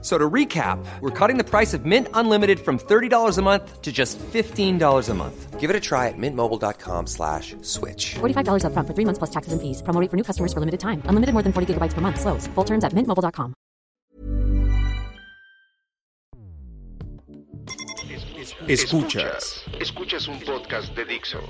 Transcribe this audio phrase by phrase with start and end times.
[0.00, 3.90] So to recap, we're cutting the price of Mint Unlimited from $30 a month to
[3.90, 5.58] just $15 a month.
[5.58, 8.14] Give it a try at mintmobile.com slash switch.
[8.20, 9.82] $45 upfront for three months plus taxes and fees.
[9.82, 11.02] Promo rate for new customers for limited time.
[11.06, 12.20] Unlimited more than 40 gigabytes per month.
[12.20, 12.46] Slows.
[12.54, 13.54] Full terms at mintmobile.com.
[18.68, 19.64] Escuchas.
[19.80, 21.40] Escuchas un podcast de Dixo.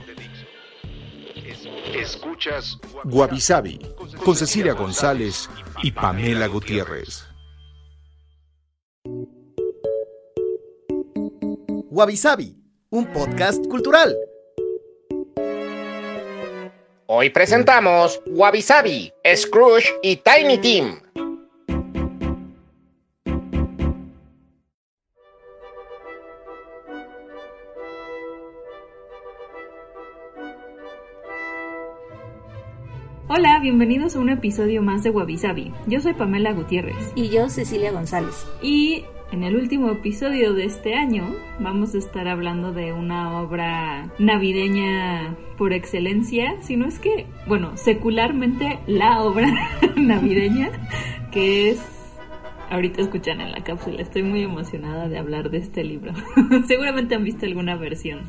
[1.94, 3.78] Escuchas Guavi Sabi
[4.24, 5.50] con Cecilia González
[5.82, 7.27] y Pamela Gutiérrez.
[11.98, 12.54] Wabi Sabi,
[12.90, 14.14] un podcast cultural.
[17.06, 21.00] Hoy presentamos Wabi Sabi, Scrooge y Tiny Tim.
[33.26, 35.72] Hola, bienvenidos a un episodio más de Wabi Sabi.
[35.88, 38.46] Yo soy Pamela Gutiérrez Y yo, Cecilia González.
[38.62, 44.10] y en el último episodio de este año vamos a estar hablando de una obra
[44.18, 49.48] navideña por excelencia, si no es que, bueno, secularmente la obra
[49.96, 50.70] navideña
[51.30, 51.80] que es
[52.70, 56.12] Ahorita escuchan en la cápsula, estoy muy emocionada de hablar de este libro.
[56.66, 58.20] Seguramente han visto alguna versión.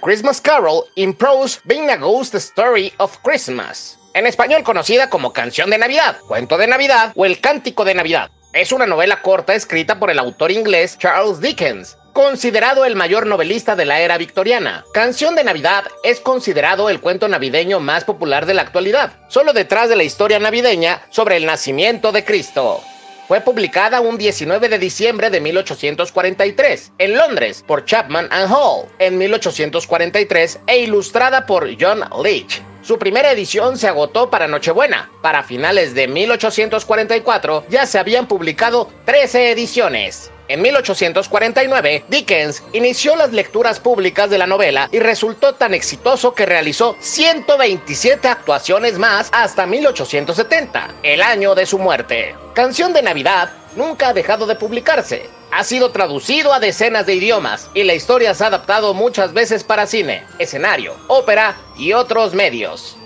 [0.00, 3.98] Christmas Carol in Prose Being a Ghost Story of Christmas.
[4.14, 8.30] En español conocida como Canción de Navidad, Cuento de Navidad o El Cántico de Navidad.
[8.52, 13.76] Es una novela corta escrita por el autor inglés Charles Dickens, considerado el mayor novelista
[13.76, 14.84] de la era victoriana.
[14.94, 19.90] Canción de Navidad es considerado el cuento navideño más popular de la actualidad, solo detrás
[19.90, 22.82] de la historia navideña sobre el nacimiento de Cristo.
[23.26, 29.18] Fue publicada un 19 de diciembre de 1843 en Londres por Chapman and Hall en
[29.18, 32.62] 1843 e ilustrada por John Leach.
[32.86, 35.10] Su primera edición se agotó para Nochebuena.
[35.20, 40.30] Para finales de 1844 ya se habían publicado 13 ediciones.
[40.46, 46.46] En 1849, Dickens inició las lecturas públicas de la novela y resultó tan exitoso que
[46.46, 52.36] realizó 127 actuaciones más hasta 1870, el año de su muerte.
[52.54, 55.28] Canción de Navidad nunca ha dejado de publicarse.
[55.50, 59.64] Ha sido traducido a decenas de idiomas y la historia se ha adaptado muchas veces
[59.64, 62.96] para cine, escenario, ópera y otros medios.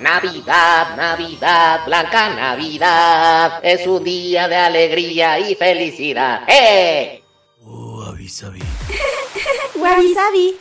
[0.00, 6.42] Navidad, Navidad, Blanca Navidad, es un día de alegría y felicidad.
[6.48, 7.22] ¡Eh!
[9.76, 10.58] Wabi Sabi.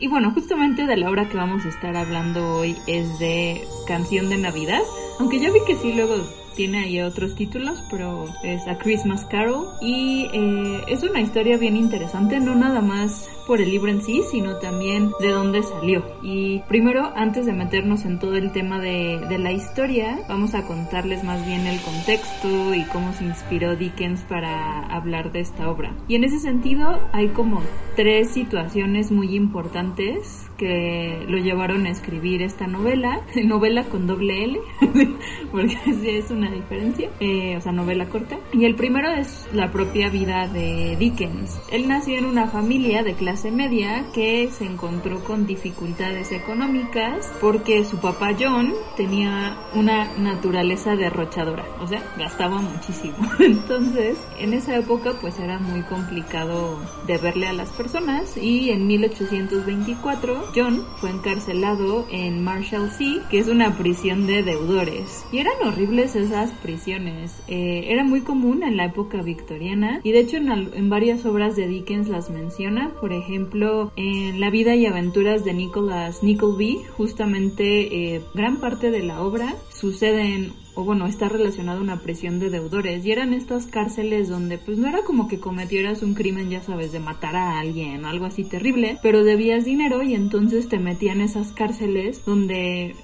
[0.00, 4.28] Y bueno, justamente de la obra que vamos a estar hablando hoy es de Canción
[4.28, 4.82] de Navidad.
[5.18, 6.22] Aunque yo vi que sí luego
[6.54, 9.70] tiene ahí otros títulos, pero es A Christmas Carol.
[9.80, 14.22] Y eh, es una historia bien interesante, no nada más por el libro en sí,
[14.30, 16.04] sino también de dónde salió.
[16.22, 20.64] Y primero, antes de meternos en todo el tema de, de la historia, vamos a
[20.64, 25.96] contarles más bien el contexto y cómo se inspiró Dickens para hablar de esta obra.
[26.08, 27.62] Y en ese sentido, hay como
[27.96, 34.60] tres situaciones muy importantes que lo llevaron a escribir esta novela, novela con doble L,
[35.52, 38.36] porque sí es una diferencia, eh, o sea, novela corta.
[38.52, 41.58] Y el primero es la propia vida de Dickens.
[41.70, 47.84] Él nació en una familia de clase media que se encontró con dificultades económicas porque
[47.84, 53.16] su papá John tenía una naturaleza derrochadora, o sea, gastaba muchísimo.
[53.38, 60.50] Entonces, en esa época pues era muy complicado deberle a las personas y en 1824
[60.54, 65.24] John fue encarcelado en Marshalsea, que es una prisión de deudores.
[65.30, 67.32] Y eran horribles esas prisiones.
[67.46, 71.68] Eh, era muy común en la época victoriana y de hecho en varias obras de
[71.68, 72.90] Dickens las menciona.
[73.00, 79.02] Por ejemplo, en La vida y aventuras de Nicholas Nickleby, justamente eh, gran parte de
[79.02, 83.34] la obra sucede en o bueno, está relacionado a una prisión de deudores y eran
[83.34, 87.34] estas cárceles donde pues no era como que cometieras un crimen, ya sabes, de matar
[87.34, 92.24] a alguien o algo así terrible, pero debías dinero y entonces te metían esas cárceles
[92.24, 92.94] donde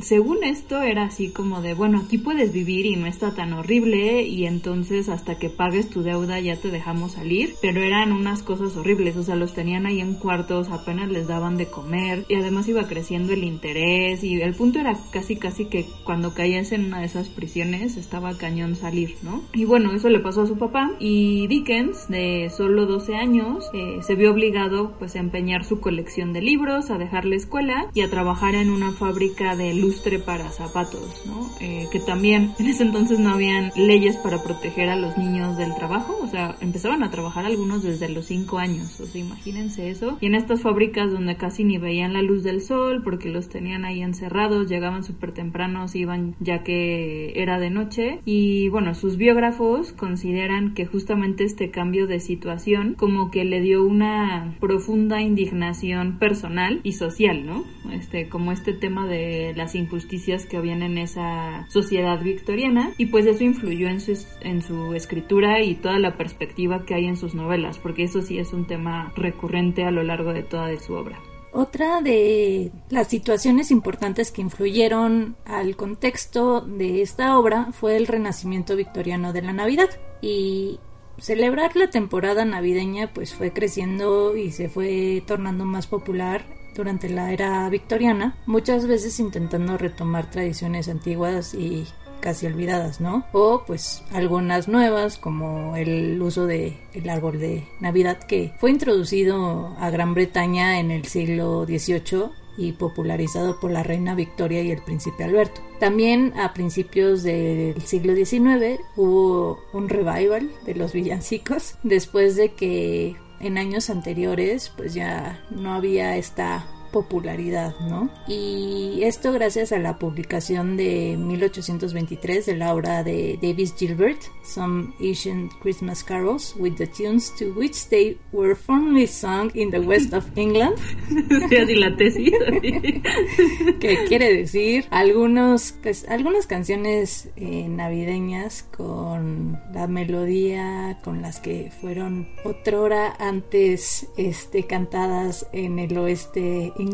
[0.00, 4.22] según esto era así como de, bueno, aquí puedes vivir y no está tan horrible
[4.22, 8.76] y entonces hasta que pagues tu deuda ya te dejamos salir, pero eran unas cosas
[8.76, 12.68] horribles, o sea, los tenían ahí en cuartos, apenas les daban de comer y además
[12.68, 17.00] iba creciendo el interés y el punto era casi casi que cuando caías en una
[17.00, 19.42] de esas prisiones estaba cañón salir, ¿no?
[19.54, 23.98] Y bueno, eso le pasó a su papá y Dickens, de solo 12 años, eh,
[24.02, 28.02] se vio obligado pues a empeñar su colección de libros, a dejar la escuela y
[28.02, 31.48] a trabajar en una fábrica de lustre para zapatos, ¿no?
[31.60, 35.74] Eh, que también en ese entonces no habían leyes para proteger a los niños del
[35.74, 40.18] trabajo, o sea, empezaban a trabajar algunos desde los 5 años, o sea, imagínense eso.
[40.20, 43.84] Y en estas fábricas donde casi ni veían la luz del sol porque los tenían
[43.84, 48.20] ahí encerrados, llegaban súper tempranos, iban ya que era de noche.
[48.24, 53.84] Y bueno, sus biógrafos consideran que justamente este cambio de situación como que le dio
[53.84, 57.64] una profunda indignación personal y social, ¿no?
[57.92, 63.26] Este, como este tema de las injusticias que habían en esa sociedad victoriana y pues
[63.26, 67.34] eso influyó en su, en su escritura y toda la perspectiva que hay en sus
[67.34, 70.94] novelas, porque eso sí es un tema recurrente a lo largo de toda de su
[70.94, 71.18] obra.
[71.52, 78.76] Otra de las situaciones importantes que influyeron al contexto de esta obra fue el renacimiento
[78.76, 79.88] victoriano de la Navidad
[80.20, 80.78] y
[81.18, 86.44] celebrar la temporada navideña pues fue creciendo y se fue tornando más popular
[86.76, 91.86] durante la era victoriana, muchas veces intentando retomar tradiciones antiguas y
[92.20, 93.24] casi olvidadas, ¿no?
[93.32, 99.76] O pues algunas nuevas como el uso de el árbol de Navidad que fue introducido
[99.78, 104.82] a Gran Bretaña en el siglo XVIII y popularizado por la reina Victoria y el
[104.82, 105.60] príncipe Alberto.
[105.78, 113.16] También a principios del siglo XIX hubo un revival de los villancicos después de que
[113.40, 116.64] en años anteriores pues ya no había esta
[116.96, 118.08] popularidad, ¿no?
[118.26, 124.94] Y esto gracias a la publicación de 1823 de la obra de Davis Gilbert, Some
[124.98, 130.14] Ancient Christmas Carols with the tunes to which they were formerly sung in the west
[130.14, 130.78] of England.
[131.76, 132.32] la tesis.
[133.78, 141.70] que quiere decir algunos, pues, algunas canciones eh, navideñas con la melodía con las que
[141.78, 146.85] fueron otrora antes este, cantadas en el oeste inglés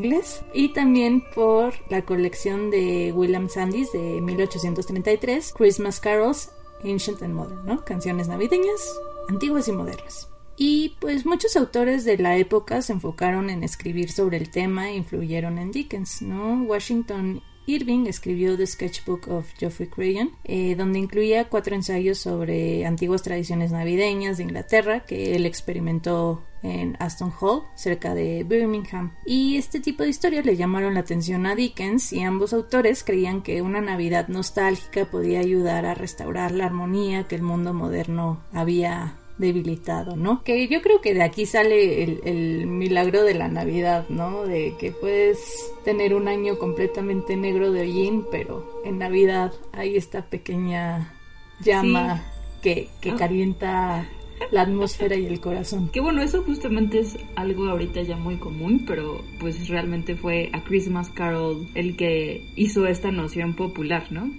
[0.54, 6.50] y también por la colección de William Sandys de 1833, Christmas Carols,
[6.84, 7.84] Ancient and Modern, ¿no?
[7.84, 8.98] Canciones navideñas,
[9.28, 10.28] antiguas y modernas.
[10.56, 14.96] Y pues muchos autores de la época se enfocaron en escribir sobre el tema e
[14.96, 16.62] influyeron en Dickens, ¿no?
[16.62, 23.22] Washington Irving escribió The Sketchbook of Geoffrey Crayon, eh, donde incluía cuatro ensayos sobre antiguas
[23.22, 29.12] tradiciones navideñas de Inglaterra que él experimentó en Aston Hall, cerca de Birmingham.
[29.26, 33.42] Y este tipo de historias le llamaron la atención a Dickens y ambos autores creían
[33.42, 39.18] que una Navidad nostálgica podía ayudar a restaurar la armonía que el mundo moderno había
[39.38, 40.42] debilitado, ¿no?
[40.42, 44.44] Que yo creo que de aquí sale el, milagro de la Navidad, ¿no?
[44.44, 45.38] De que puedes
[45.84, 51.12] tener un año completamente negro de hollín, pero en Navidad hay esta pequeña
[51.60, 52.24] llama
[52.62, 53.16] que, que ah.
[53.16, 54.08] calienta
[54.50, 55.88] la atmósfera y el corazón.
[55.88, 60.64] Que bueno, eso justamente es algo ahorita ya muy común, pero pues realmente fue a
[60.64, 64.30] Christmas Carol el que hizo esta noción popular, ¿no?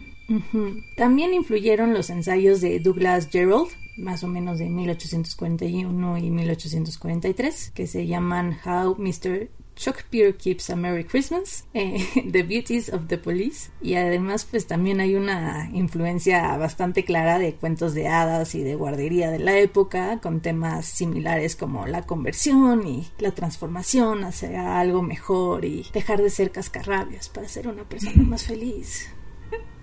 [0.95, 3.67] También influyeron los ensayos de Douglas Gerald,
[3.97, 9.49] más o menos de 1841 y 1843, que se llaman How Mr.
[9.75, 14.99] Shakespeare Keeps a Merry Christmas, eh, The Beauties of the Police y además pues también
[14.99, 20.19] hay una influencia bastante clara de cuentos de hadas y de guardería de la época
[20.21, 26.29] con temas similares como la conversión y la transformación hacia algo mejor y dejar de
[26.29, 29.09] ser cascarrabias para ser una persona más feliz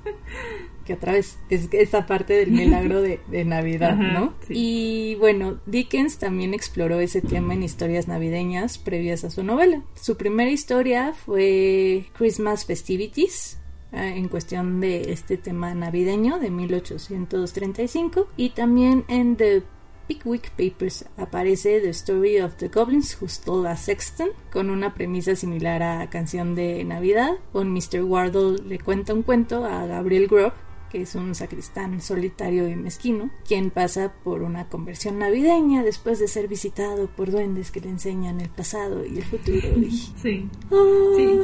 [0.90, 4.35] que otra vez es esa parte del milagro de, Navidad, ¿no?
[4.49, 9.85] Y bueno, Dickens también exploró ese tema en historias navideñas previas a su novela.
[9.94, 13.61] Su primera historia fue Christmas Festivities,
[13.92, 19.62] eh, en cuestión de este tema navideño de 1835 y también en The
[20.09, 25.37] Pickwick Papers aparece The Story of the Goblins Who Stole a Sexton con una premisa
[25.37, 27.35] similar a Canción de Navidad.
[27.52, 28.02] Con Mr.
[28.02, 30.52] Wardle le cuenta un cuento a Gabriel Grob
[30.90, 36.28] que es un sacristán solitario y mezquino, quien pasa por una conversión navideña después de
[36.28, 39.61] ser visitado por duendes que le enseñan el pasado y el futuro.
[40.20, 40.49] Sí.
[40.70, 41.16] Ah.
[41.16, 41.40] sí.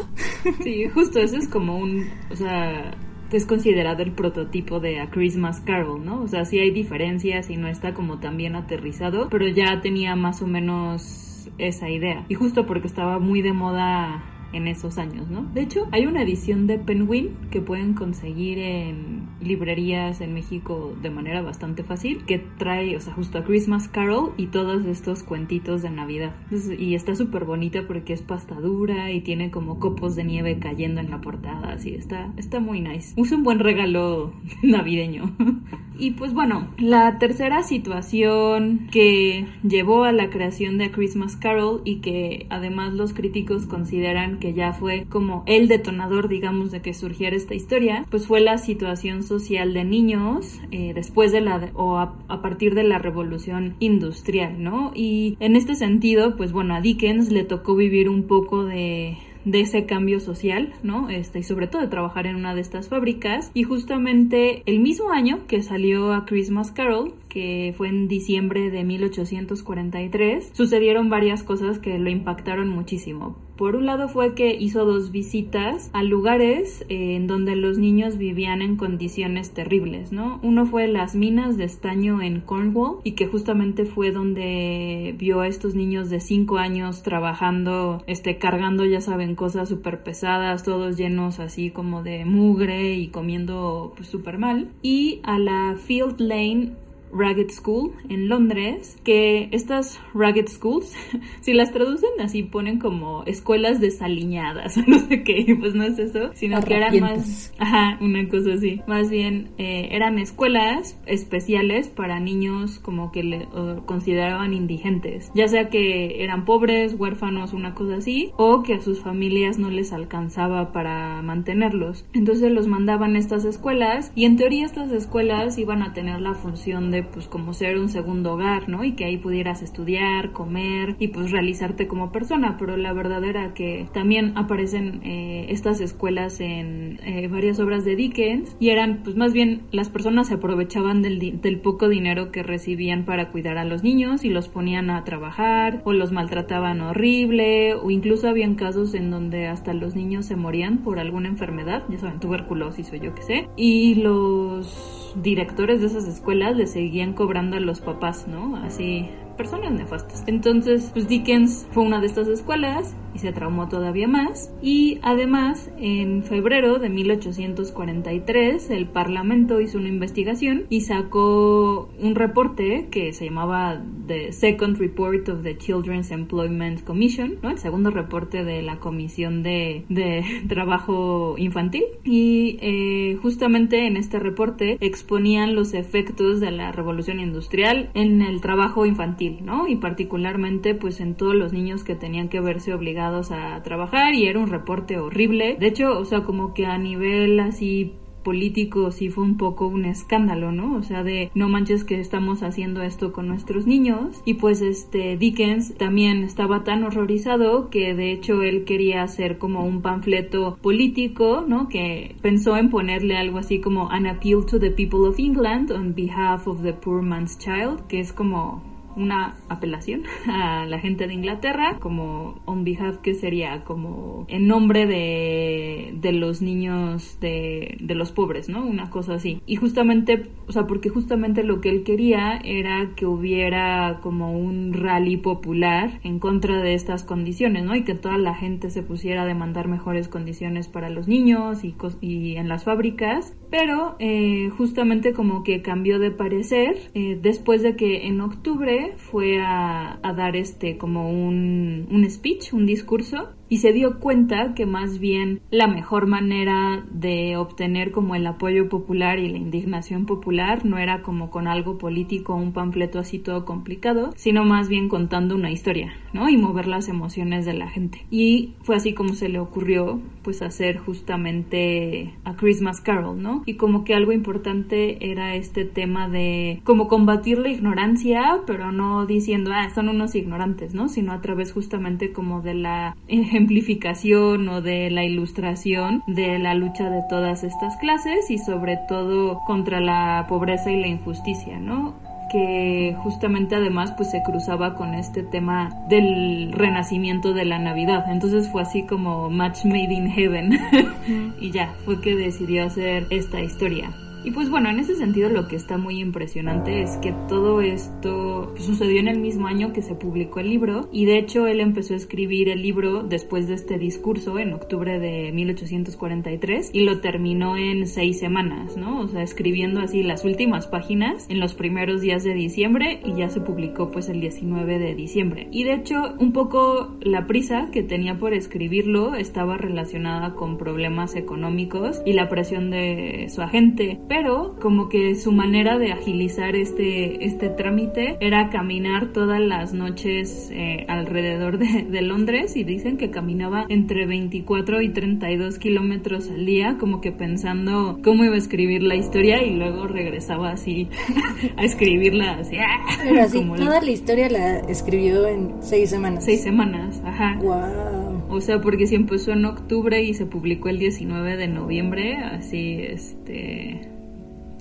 [0.63, 2.95] Sí, justo eso es como un, o sea,
[3.33, 6.23] es considerado el prototipo de A Christmas Carol, ¿no?
[6.23, 10.15] O sea, sí hay diferencias y no está como tan bien aterrizado, pero ya tenía
[10.17, 12.25] más o menos esa idea.
[12.29, 14.23] Y justo porque estaba muy de moda
[14.57, 15.43] en esos años, ¿no?
[15.55, 21.11] De hecho, hay una edición de Penguin que pueden conseguir en librerías en México de
[21.11, 25.83] manera bastante fácil, que trae, o sea, justo a Christmas Carol y todos estos cuentitos
[25.83, 26.35] de Navidad.
[26.79, 31.01] y está súper bonita porque es pasta dura y tiene como copos de nieve cayendo
[31.01, 33.15] en la portada, así está, está muy nice.
[33.21, 34.33] Es un buen regalo
[34.63, 35.37] navideño.
[35.99, 41.97] y pues bueno, la tercera situación que llevó a la creación de Christmas Carol y
[41.97, 47.37] que además los críticos consideran que ya fue como el detonador, digamos, de que surgiera
[47.37, 52.43] esta historia, pues fue la situación social de niños eh, después de la o a,
[52.43, 54.93] partir de la revolución industrial, ¿no?
[54.95, 59.61] Y en este sentido, pues bueno, a Dickens le tocó vivir un poco de de
[59.61, 61.09] ese cambio social, ¿no?
[61.09, 63.53] Este, y sobre todo de trabajar en una de estas fábricas.
[63.55, 68.83] Y justamente el mismo año que salió a Christmas Carol, que fue en diciembre de
[68.83, 73.37] 1843, sucedieron varias cosas que lo impactaron muchísimo.
[73.59, 78.17] Por un lado fue que hizo dos visitas a lugares eh, en donde los niños
[78.17, 80.41] vivían en condiciones terribles, ¿no?
[80.43, 85.47] Uno fue las minas de estaño en Cornwall y que justamente fue donde vio a
[85.47, 91.39] estos niños de 5 años trabajando, este, cargando, ya saben, cosas súper pesadas, todos llenos
[91.39, 94.71] así como de mugre y comiendo pues súper mal.
[94.81, 100.95] Y a la Field Lane Ragged School en Londres, que estas Ragged Schools,
[101.41, 106.31] si las traducen así, ponen como escuelas desaliñadas, no sé qué, pues no es eso,
[106.35, 112.21] sino que eran más, ajá, una cosa así, más bien eh, eran escuelas especiales para
[112.21, 113.49] niños como que le
[113.87, 119.01] consideraban indigentes, ya sea que eran pobres, huérfanos, una cosa así, o que a sus
[119.01, 122.05] familias no les alcanzaba para mantenerlos.
[122.13, 126.35] Entonces los mandaban a estas escuelas y en teoría estas escuelas iban a tener la
[126.35, 128.85] función de pues como ser un segundo hogar, ¿no?
[128.85, 133.55] Y que ahí pudieras estudiar, comer y pues realizarte como persona, pero la verdad era
[133.55, 139.17] que también aparecen eh, estas escuelas en eh, varias obras de Dickens y eran pues
[139.17, 143.65] más bien las personas se aprovechaban del, del poco dinero que recibían para cuidar a
[143.65, 148.95] los niños y los ponían a trabajar o los maltrataban horrible o incluso habían casos
[148.95, 153.15] en donde hasta los niños se morían por alguna enfermedad, ya saben, tuberculosis o yo
[153.15, 158.57] qué sé, y los directores de esas escuelas le seguían cobrando a los papás, ¿no?
[158.57, 160.25] Así, personas nefastas.
[160.27, 164.53] Entonces, pues Dickens fue una de estas escuelas y se traumó todavía más.
[164.61, 172.89] Y además, en febrero de 1843, el Parlamento hizo una investigación y sacó un reporte
[172.91, 177.51] que se llamaba The Second Report of the Children's Employment Commission, ¿no?
[177.51, 181.85] El segundo reporte de la Comisión de, de Trabajo Infantil.
[182.05, 188.41] Y eh, justamente en este reporte exponían los efectos de la revolución industrial en el
[188.41, 189.69] trabajo infantil, ¿no?
[189.69, 194.27] Y particularmente, pues en todos los niños que tenían que verse obligados a trabajar y
[194.27, 195.57] era un reporte horrible.
[195.59, 197.93] De hecho, o sea, como que a nivel así
[198.27, 200.75] político sí fue un poco un escándalo, ¿no?
[200.75, 204.21] O sea, de no manches que estamos haciendo esto con nuestros niños.
[204.25, 209.65] Y pues este Dickens también estaba tan horrorizado que de hecho él quería hacer como
[209.65, 211.69] un panfleto político, ¿no?
[211.69, 215.95] Que pensó en ponerle algo así como An Appeal to the People of England on
[215.95, 218.61] behalf of the Poor Man's Child, que es como
[218.97, 224.87] una apelación a la gente de Inglaterra como on behalf que sería como en nombre
[224.87, 228.65] de, de los niños de, de los pobres, ¿no?
[228.65, 229.41] Una cosa así.
[229.47, 234.73] Y justamente, o sea, porque justamente lo que él quería era que hubiera como un
[234.73, 237.75] rally popular en contra de estas condiciones, ¿no?
[237.75, 241.75] Y que toda la gente se pusiera a demandar mejores condiciones para los niños y,
[242.01, 243.37] y en las fábricas.
[243.59, 249.41] Pero eh, justamente como que cambió de parecer eh, después de que en octubre fue
[249.41, 254.99] a, dar este como un, un speech, un discurso y se dio cuenta que más
[254.99, 260.79] bien la mejor manera de obtener como el apoyo popular y la indignación popular no
[260.79, 265.51] era como con algo político un panfleto así todo complicado, sino más bien contando una
[265.51, 266.29] historia, ¿no?
[266.29, 268.05] Y mover las emociones de la gente.
[268.11, 273.43] Y fue así como se le ocurrió pues hacer justamente a Christmas Carol, ¿no?
[273.47, 279.07] Y como que algo importante era este tema de como combatir la ignorancia, pero no
[279.07, 280.89] diciendo, ah, son unos ignorantes, ¿no?
[280.89, 282.97] Sino a través justamente como de la
[283.37, 289.41] ejemplificación o de la ilustración de la lucha de todas estas clases y sobre todo
[289.47, 291.95] contra la pobreza y la injusticia, ¿no?
[292.31, 298.07] que justamente además pues se cruzaba con este tema del renacimiento de la Navidad.
[298.11, 300.59] Entonces fue así como match made in heaven
[301.41, 303.91] y ya, fue que decidió hacer esta historia.
[304.27, 308.53] Y pues bueno, en ese sentido lo que está muy impresionante es que todo esto
[308.57, 311.95] sucedió en el mismo año que se publicó el libro y de hecho él empezó
[311.95, 317.57] a escribir el libro después de este discurso en octubre de 1843 y lo terminó
[317.57, 318.99] en seis semanas, ¿no?
[318.99, 323.29] O sea, escribiendo así las últimas páginas en los primeros días de diciembre y ya
[323.29, 325.47] se publicó pues el 19 de diciembre.
[325.53, 331.15] Y de hecho un poco la prisa que tenía por escribirlo estaba relacionada con problemas
[331.15, 334.16] económicos y la presión de su agente pero
[334.61, 340.87] como que su manera de agilizar este, este trámite era caminar todas las noches eh,
[340.89, 347.01] alrededor de, Londres y dicen que caminaba entre 24 y 32 kilómetros al día, como
[347.01, 350.89] que pensando cómo iba a escribir la historia y luego regresaba así
[351.57, 352.57] a escribirla así.
[353.03, 353.91] Pero así, toda la...
[353.91, 356.25] historia la escribió en seis semanas.
[356.25, 357.39] Seis semanas, ajá.
[357.41, 358.25] Wow.
[358.29, 362.79] O sea, porque si empezó en octubre y se publicó el 19 de noviembre, así,
[362.81, 363.96] este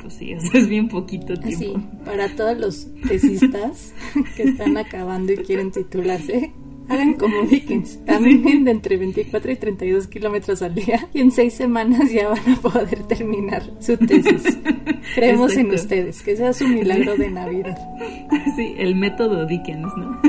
[0.06, 1.82] pues sí, es bien poquito tiempo.
[2.06, 3.92] para todos los tesistas
[4.36, 6.52] que están acabando y quieren titularse,
[6.88, 11.56] hagan como Dickens, caminen de entre 24 y 32 kilómetros al día y en seis
[11.56, 14.44] semanas ya van a poder terminar su tesis.
[15.16, 17.78] Creemos en ustedes, que sea su milagro de Navidad.
[18.56, 20.22] Sí, el método Dickens, ¿no?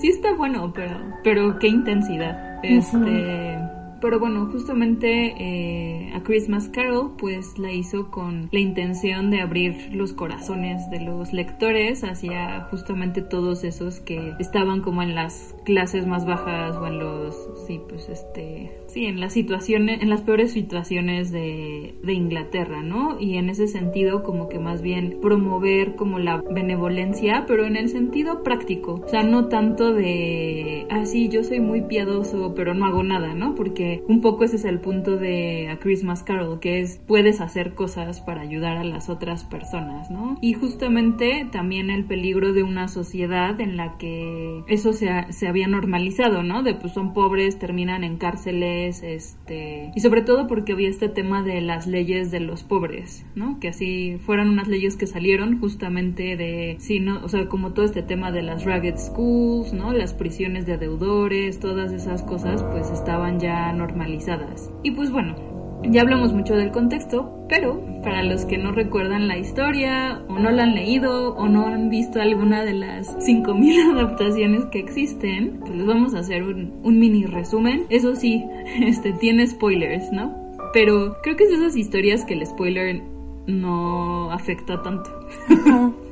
[0.00, 2.60] sí está bueno, pero, pero qué intensidad.
[2.62, 3.69] Este...
[4.00, 9.90] Pero bueno, justamente eh, a Christmas Carol pues la hizo con la intención de abrir
[9.92, 16.06] los corazones de los lectores hacia justamente todos esos que estaban como en las clases
[16.06, 20.52] más bajas o en los, sí, pues este, sí, en las situaciones, en las peores
[20.52, 23.20] situaciones de, de Inglaterra, ¿no?
[23.20, 27.88] Y en ese sentido como que más bien promover como la benevolencia, pero en el
[27.88, 33.02] sentido práctico, o sea, no tanto de, ah, yo soy muy piadoso, pero no hago
[33.02, 33.54] nada, ¿no?
[33.54, 37.74] Porque un poco ese es el punto de A Christmas Carol, que es puedes hacer
[37.74, 40.38] cosas para ayudar a las otras personas, ¿no?
[40.40, 45.68] Y justamente también el peligro de una sociedad en la que eso se, se había
[45.68, 46.62] normalizado, ¿no?
[46.62, 51.42] De pues son pobres, terminan en cárceles, este, y sobre todo porque había este tema
[51.42, 53.60] de las leyes de los pobres, ¿no?
[53.60, 57.22] Que así fueran unas leyes que salieron justamente de, sí, ¿no?
[57.24, 59.92] O sea, como todo este tema de las ragged schools, ¿no?
[59.92, 64.70] Las prisiones de deudores, todas esas cosas pues estaban ya normalizadas.
[64.82, 65.49] Y pues bueno,
[65.84, 70.50] ya hablamos mucho del contexto, pero para los que no recuerdan la historia, o no
[70.50, 75.74] la han leído, o no han visto alguna de las 5.000 adaptaciones que existen, pues
[75.74, 77.86] les vamos a hacer un, mini resumen.
[77.88, 78.44] Eso sí,
[78.80, 80.34] este tiene spoilers, ¿no?
[80.72, 83.02] Pero creo que es de esas historias que el spoiler
[83.46, 85.10] no afecta tanto.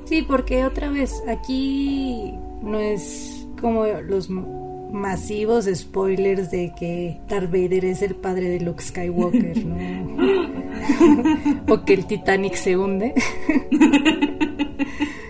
[0.04, 4.30] Sí, porque otra vez, aquí no es como los
[4.92, 9.76] masivos spoilers de que Darth Vader es el padre de Luke Skywalker, ¿no?
[11.68, 13.14] o que el Titanic se hunde.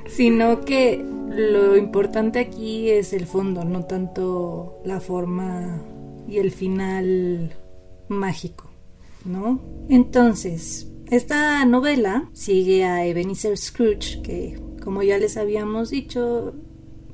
[0.06, 5.82] Sino que lo importante aquí es el fondo, no tanto la forma
[6.26, 7.54] y el final
[8.08, 8.70] mágico,
[9.24, 9.60] ¿no?
[9.88, 16.54] Entonces, esta novela sigue a Ebenezer Scrooge, que como ya les habíamos dicho,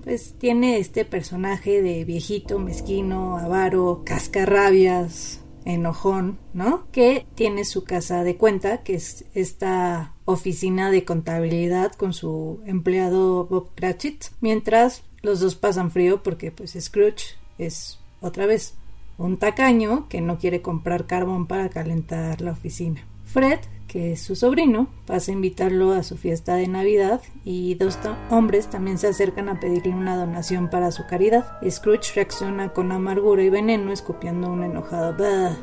[0.04, 6.86] pues tiene este personaje de viejito, mezquino, avaro, cascarrabias, enojón, ¿no?
[6.92, 13.46] Que tiene su casa de cuenta, que es esta oficina de contabilidad con su empleado
[13.46, 18.74] Bob Cratchit, mientras los dos pasan frío porque pues Scrooge es otra vez
[19.16, 23.06] un tacaño que no quiere comprar carbón para calentar la oficina.
[23.24, 23.60] Fred
[23.94, 27.96] que es su sobrino, pasa a invitarlo a su fiesta de Navidad y dos
[28.28, 31.58] hombres también se acercan a pedirle una donación para su caridad.
[31.70, 35.56] Scrooge reacciona con amargura y veneno escupiendo un enojado Bah,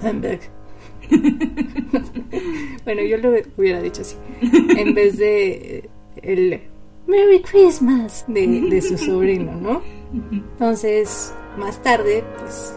[2.84, 4.14] bueno, yo lo hubiera dicho así.
[4.78, 5.90] En vez de
[6.22, 6.60] el
[7.08, 9.82] Merry Christmas de, de su sobrino, ¿no?
[10.30, 12.76] Entonces, más tarde, pues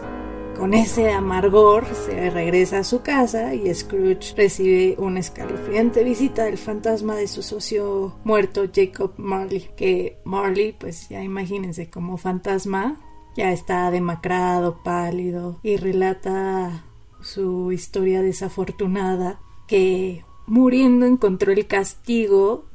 [0.58, 6.58] con ese amargor se regresa a su casa y Scrooge recibe una escalofriante visita del
[6.58, 12.96] fantasma de su socio muerto Jacob Marley, que Marley pues ya imagínense como fantasma
[13.36, 16.84] ya está demacrado, pálido y relata
[17.20, 22.66] su historia desafortunada que muriendo encontró el castigo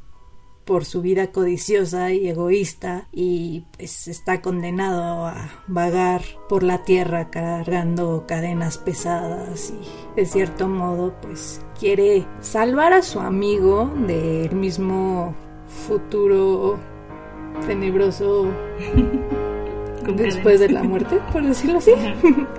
[0.65, 7.29] por su vida codiciosa y egoísta y pues está condenado a vagar por la tierra
[7.29, 15.35] cargando cadenas pesadas y de cierto modo pues quiere salvar a su amigo del mismo
[15.87, 16.77] futuro
[17.65, 18.47] tenebroso
[20.15, 21.91] después de la muerte, por decirlo así.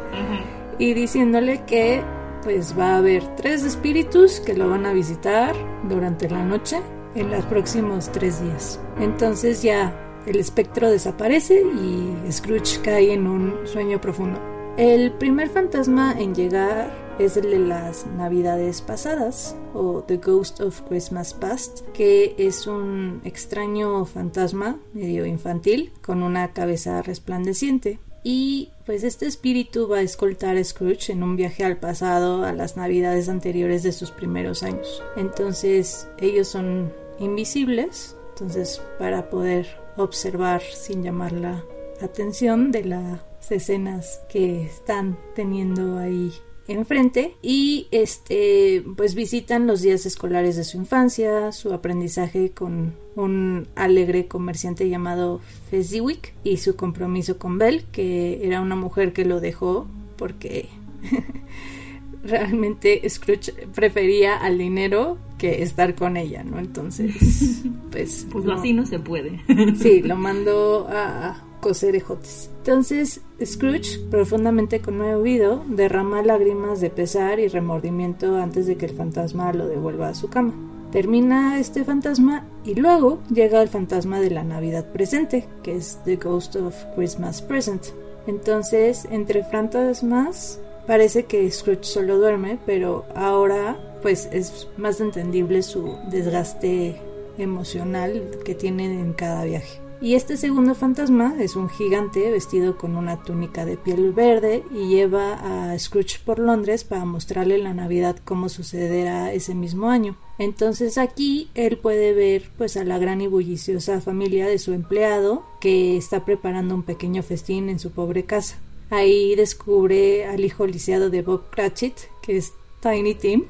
[0.79, 2.03] y diciéndole que
[2.43, 5.55] pues va a haber tres espíritus que lo van a visitar
[5.89, 6.81] durante la noche
[7.15, 8.81] en los próximos tres días.
[8.99, 9.95] Entonces ya
[10.27, 14.41] el espectro desaparece y Scrooge cae en un sueño profundo.
[14.77, 20.81] El primer fantasma en llegar es el de las navidades pasadas o The Ghost of
[20.83, 27.99] Christmas Past, que es un extraño fantasma medio infantil con una cabeza resplandeciente.
[28.23, 32.53] Y pues este espíritu va a escoltar a Scrooge en un viaje al pasado a
[32.53, 35.01] las navidades anteriores de sus primeros años.
[35.15, 41.65] Entonces ellos son invisibles, entonces para poder observar sin llamar la
[42.01, 46.33] atención de las escenas que están teniendo ahí
[46.71, 53.69] enfrente y este pues visitan los días escolares de su infancia, su aprendizaje con un
[53.75, 59.41] alegre comerciante llamado Fezziwig y su compromiso con Belle, que era una mujer que lo
[59.41, 60.69] dejó porque
[62.23, 66.59] realmente Scrooge prefería al dinero que estar con ella, ¿no?
[66.59, 68.27] Entonces, pues...
[68.31, 69.41] Pues así no se puede.
[69.77, 72.51] Sí, lo mandó a coser ejotes.
[72.59, 79.53] Entonces, Scrooge, profundamente conmovido, derrama lágrimas de pesar y remordimiento antes de que el fantasma
[79.53, 80.55] lo devuelva a su cama.
[80.93, 86.17] Termina este fantasma y luego llega el fantasma de la Navidad presente, que es The
[86.17, 87.87] Ghost of Christmas Present.
[88.27, 95.97] Entonces, entre fantasmas, parece que Scrooge solo duerme, pero ahora pues es más entendible su
[96.11, 97.01] desgaste
[97.39, 99.81] emocional que tiene en cada viaje.
[100.03, 104.89] Y este segundo fantasma es un gigante vestido con una túnica de piel verde y
[104.89, 110.17] lleva a Scrooge por Londres para mostrarle la Navidad como sucederá ese mismo año.
[110.39, 115.45] Entonces aquí él puede ver pues a la gran y bulliciosa familia de su empleado
[115.61, 118.59] que está preparando un pequeño festín en su pobre casa.
[118.89, 123.45] Ahí descubre al hijo lisiado de Bob Cratchit, que es Tiny Tim,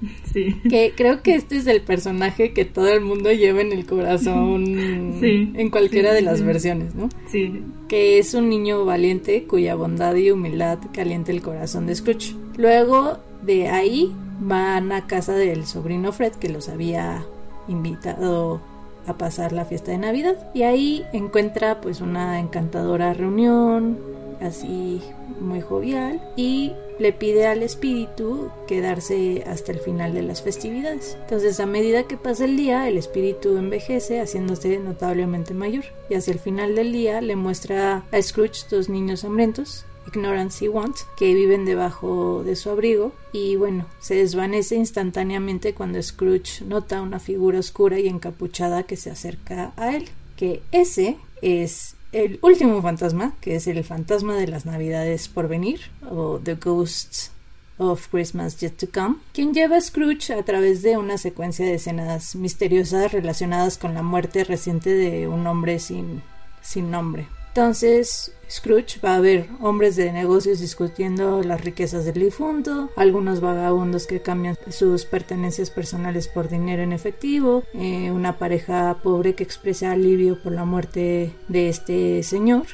[0.32, 0.54] Sí.
[0.68, 4.64] que creo que este es el personaje que todo el mundo lleva en el corazón
[5.20, 5.52] Sí.
[5.56, 6.44] en cualquiera Sí, de las sí.
[6.44, 7.08] versiones, ¿no?
[7.28, 12.34] Sí, Que es un niño valiente cuya bondad y humildad calienta el corazón de Scrooge.
[12.56, 17.24] Luego de ahí van a casa del sobrino Fred que los había
[17.66, 18.60] invitado
[19.06, 23.98] a pasar la fiesta de Navidad y ahí encuentra pues una encantadora reunión
[24.40, 25.00] así
[25.40, 31.16] muy jovial y le pide al espíritu quedarse hasta el final de las festividades.
[31.22, 36.32] Entonces a medida que pasa el día el espíritu envejece haciéndose notablemente mayor y hacia
[36.32, 41.34] el final del día le muestra a Scrooge dos niños hambrientos Ignorance y Want, que
[41.34, 47.58] viven debajo de su abrigo, y bueno, se desvanece instantáneamente cuando Scrooge nota una figura
[47.58, 53.56] oscura y encapuchada que se acerca a él, que ese es el último fantasma, que
[53.56, 57.32] es el fantasma de las navidades por venir, o The Ghosts
[57.78, 61.74] of Christmas Yet to Come, quien lleva a Scrooge a través de una secuencia de
[61.74, 66.22] escenas misteriosas relacionadas con la muerte reciente de un hombre sin,
[66.60, 67.28] sin nombre.
[67.58, 74.06] Entonces, Scrooge va a ver hombres de negocios discutiendo las riquezas del difunto, algunos vagabundos
[74.06, 79.90] que cambian sus pertenencias personales por dinero en efectivo, eh, una pareja pobre que expresa
[79.90, 82.66] alivio por la muerte de este señor.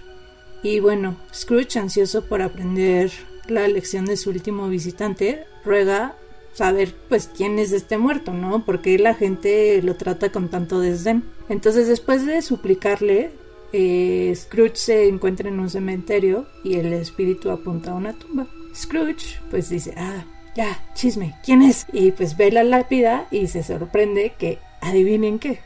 [0.62, 3.10] Y bueno, Scrooge, ansioso por aprender
[3.48, 6.14] la lección de su último visitante, ruega
[6.52, 8.66] saber pues quién es este muerto, ¿no?
[8.66, 11.24] Porque la gente lo trata con tanto desdén.
[11.48, 13.32] Entonces, después de suplicarle,
[13.76, 18.46] eh, Scrooge se encuentra en un cementerio y el espíritu apunta a una tumba.
[18.72, 21.84] Scrooge pues dice, ah, ya, chisme, ¿quién es?
[21.92, 25.58] Y pues ve la lápida y se sorprende que, adivinen qué,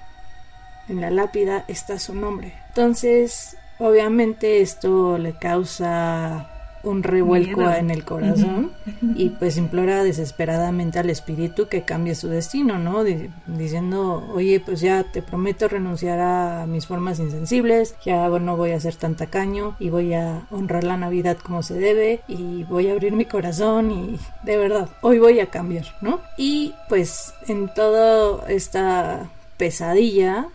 [0.88, 2.55] en la lápida está su nombre.
[2.68, 7.75] Entonces, obviamente esto le causa un revuelco Miedo.
[7.75, 8.71] en el corazón
[9.14, 13.05] y pues implora desesperadamente al espíritu que cambie su destino, ¿no?
[13.05, 18.73] Di- diciendo, oye, pues ya te prometo renunciar a mis formas insensibles, ya no voy
[18.73, 22.88] a ser tan tacaño y voy a honrar la Navidad como se debe y voy
[22.88, 26.21] a abrir mi corazón y de verdad, hoy voy a cambiar, ¿no?
[26.37, 30.47] Y pues en toda esta pesadilla,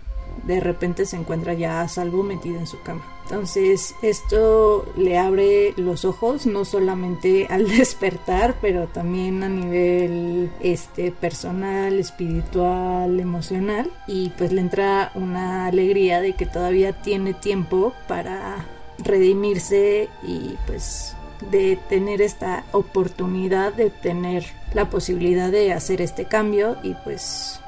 [0.47, 3.03] de repente se encuentra ya a salvo metido en su cama.
[3.23, 11.12] Entonces esto le abre los ojos no solamente al despertar, pero también a nivel este
[11.12, 18.65] personal, espiritual, emocional y pues le entra una alegría de que todavía tiene tiempo para
[18.99, 21.15] redimirse y pues
[21.51, 27.59] de tener esta oportunidad de tener la posibilidad de hacer este cambio y pues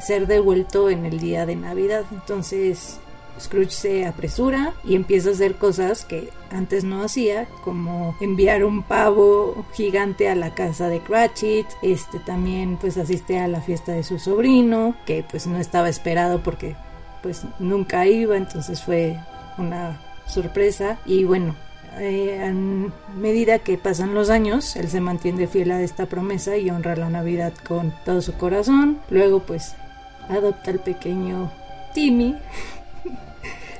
[0.00, 2.04] ser devuelto en el día de Navidad.
[2.10, 2.98] Entonces,
[3.40, 8.82] Scrooge se apresura y empieza a hacer cosas que antes no hacía, como enviar un
[8.82, 14.02] pavo gigante a la casa de Cratchit, este también pues asiste a la fiesta de
[14.02, 16.76] su sobrino, que pues no estaba esperado porque
[17.22, 19.16] pues nunca iba, entonces fue
[19.58, 20.98] una sorpresa.
[21.06, 21.54] Y bueno,
[21.98, 22.52] eh, a
[23.14, 27.08] medida que pasan los años, él se mantiene fiel a esta promesa y honra la
[27.08, 28.98] Navidad con todo su corazón.
[29.10, 29.74] Luego, pues,
[30.28, 31.50] adopta al pequeño
[31.94, 32.36] Timmy,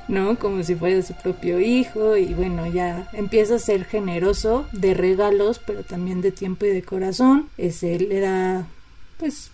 [0.07, 0.37] ¿no?
[0.37, 5.59] Como si fuera su propio hijo y bueno, ya empieza a ser generoso de regalos,
[5.65, 7.49] pero también de tiempo y de corazón.
[7.57, 8.67] Ese le da,
[9.17, 9.51] pues,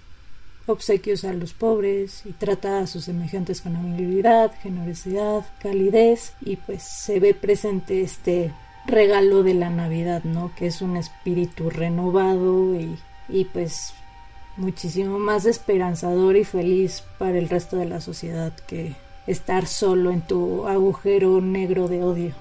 [0.69, 6.83] obsequios a los pobres y trata a sus semejantes con amabilidad, generosidad, calidez y pues
[6.83, 8.53] se ve presente este
[8.85, 10.51] regalo de la Navidad, ¿no?
[10.55, 13.93] Que es un espíritu renovado y, y pues
[14.57, 18.95] muchísimo más esperanzador y feliz para el resto de la sociedad que
[19.27, 22.33] estar solo en tu agujero negro de odio.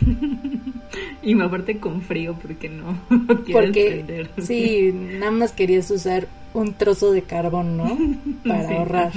[1.22, 2.98] y me aparte con frío porque no
[3.52, 7.98] porque sí nada más querías usar un trozo de carbón no
[8.46, 9.12] para ahorrar.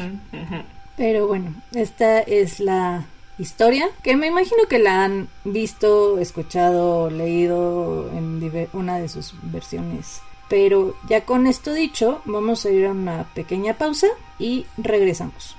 [0.97, 3.06] pero bueno esta es la
[3.38, 10.21] historia que me imagino que la han visto escuchado leído en una de sus versiones.
[10.49, 15.56] Pero ya con esto dicho vamos a ir a una pequeña pausa y regresamos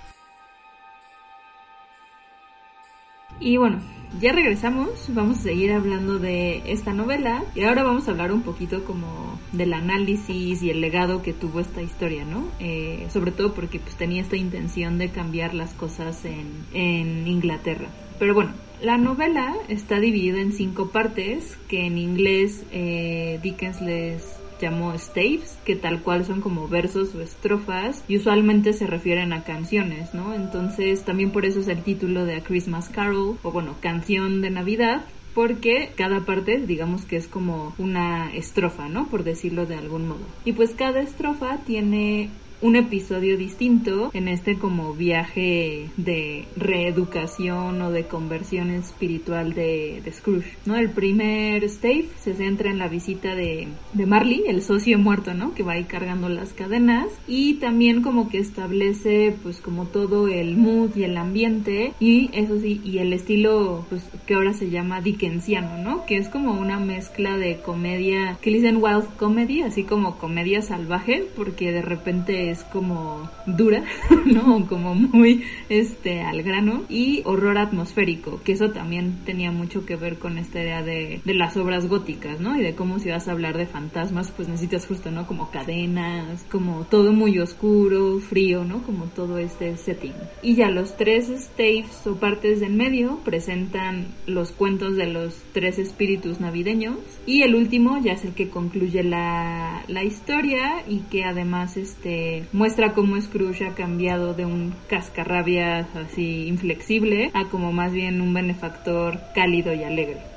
[3.41, 3.81] y bueno
[4.21, 8.43] ya regresamos, vamos a seguir hablando de esta novela y ahora vamos a hablar un
[8.43, 12.47] poquito como del análisis y el legado que tuvo esta historia, ¿no?
[12.61, 17.89] Eh, sobre todo porque pues tenía esta intención de cambiar las cosas en, en Inglaterra.
[18.21, 24.34] Pero bueno, la novela está dividida en cinco partes que en inglés eh, Dickens les
[24.61, 29.45] llamó staves, que tal cual son como versos o estrofas y usualmente se refieren a
[29.45, 30.35] canciones, ¿no?
[30.35, 34.51] Entonces también por eso es el título de A Christmas Carol o bueno, canción de
[34.51, 39.09] Navidad, porque cada parte digamos que es como una estrofa, ¿no?
[39.09, 40.25] Por decirlo de algún modo.
[40.45, 47.91] Y pues cada estrofa tiene un episodio distinto en este como viaje de reeducación o
[47.91, 50.77] de conversión espiritual de, Scrooge, ¿no?
[50.77, 55.55] El primer stave se centra en la visita de, de Marley, el socio muerto, ¿no?
[55.55, 60.57] Que va ahí cargando las cadenas y también como que establece pues como todo el
[60.57, 65.01] mood y el ambiente y eso sí, y el estilo pues que ahora se llama
[65.01, 66.07] Dickensiano, ¿no?
[66.07, 71.27] Que es como una mezcla de comedia, que dicen wild comedy, así como comedia salvaje,
[71.37, 73.85] porque de repente es como dura,
[74.25, 74.67] ¿no?
[74.67, 80.19] Como muy este al grano y horror atmosférico, que eso también tenía mucho que ver
[80.19, 82.57] con esta idea de, de las obras góticas, ¿no?
[82.57, 85.27] Y de cómo si vas a hablar de fantasmas, pues necesitas justo, ¿no?
[85.27, 88.83] Como cadenas, como todo muy oscuro, frío, ¿no?
[88.83, 90.15] Como todo este setting.
[90.43, 95.79] Y ya los tres staves o partes del medio presentan los cuentos de los tres
[95.79, 101.25] espíritus navideños y el último ya es el que concluye la, la historia y que
[101.25, 107.93] además este muestra cómo Scrooge ha cambiado de un cascarrabias así inflexible a como más
[107.93, 110.35] bien un benefactor cálido y alegre.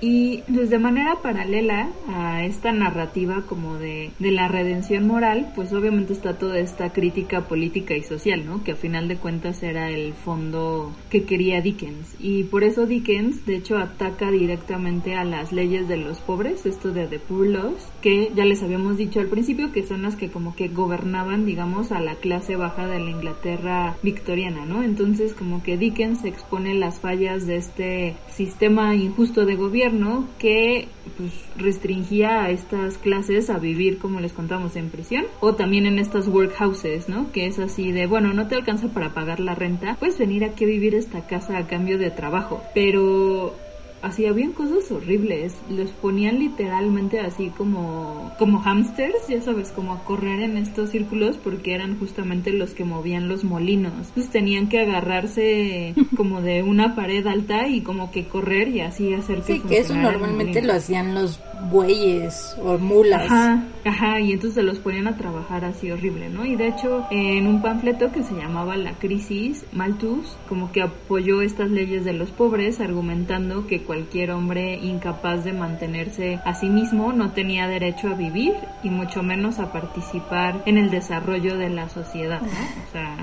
[0.00, 5.72] Y pues de manera paralela a esta narrativa como de, de, la redención moral, pues
[5.72, 8.62] obviamente está toda esta crítica política y social, ¿no?
[8.62, 12.14] Que a final de cuentas era el fondo que quería Dickens.
[12.20, 16.92] Y por eso Dickens, de hecho, ataca directamente a las leyes de los pobres, esto
[16.92, 20.30] de The Poor Laws, que ya les habíamos dicho al principio que son las que
[20.30, 24.84] como que gobernaban, digamos, a la clase baja de la Inglaterra victoriana, ¿no?
[24.84, 31.32] Entonces como que Dickens expone las fallas de este sistema injusto de gobierno que pues,
[31.56, 36.28] restringía a estas clases a vivir, como les contamos, en prisión o también en estas
[36.28, 37.32] workhouses, ¿no?
[37.32, 40.62] Que es así de, bueno, no te alcanza para pagar la renta, puedes venir aquí
[40.62, 42.62] a vivir esta casa a cambio de trabajo.
[42.72, 43.65] Pero
[44.02, 45.54] así habían cosas horribles.
[45.70, 51.36] Los ponían literalmente así como, como hamsters, ya sabes, como a correr en estos círculos
[51.36, 53.92] porque eran justamente los que movían los molinos.
[54.08, 59.12] Entonces tenían que agarrarse como de una pared alta y como que correr y así
[59.12, 61.40] hacer que Sí, que eso normalmente lo hacían los
[61.70, 63.22] bueyes o mulas.
[63.26, 66.44] Ajá, ajá, y entonces se los ponían a trabajar así horrible, ¿no?
[66.44, 71.42] Y de hecho, en un panfleto que se llamaba La Crisis, Malthus como que apoyó
[71.42, 77.12] estas leyes de los pobres, argumentando que cualquier hombre incapaz de mantenerse a sí mismo
[77.12, 81.88] no tenía derecho a vivir y mucho menos a participar en el desarrollo de la
[81.88, 82.48] sociedad, ¿no?
[82.48, 83.16] O sea,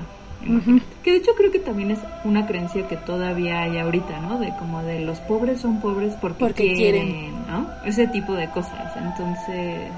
[1.02, 4.38] que de hecho creo que también es una creencia que todavía hay ahorita, ¿no?
[4.38, 7.68] De como de los pobres son pobres porque, quieren, ¿no?
[7.84, 8.96] Ese tipo de cosas.
[8.96, 9.90] Entonces,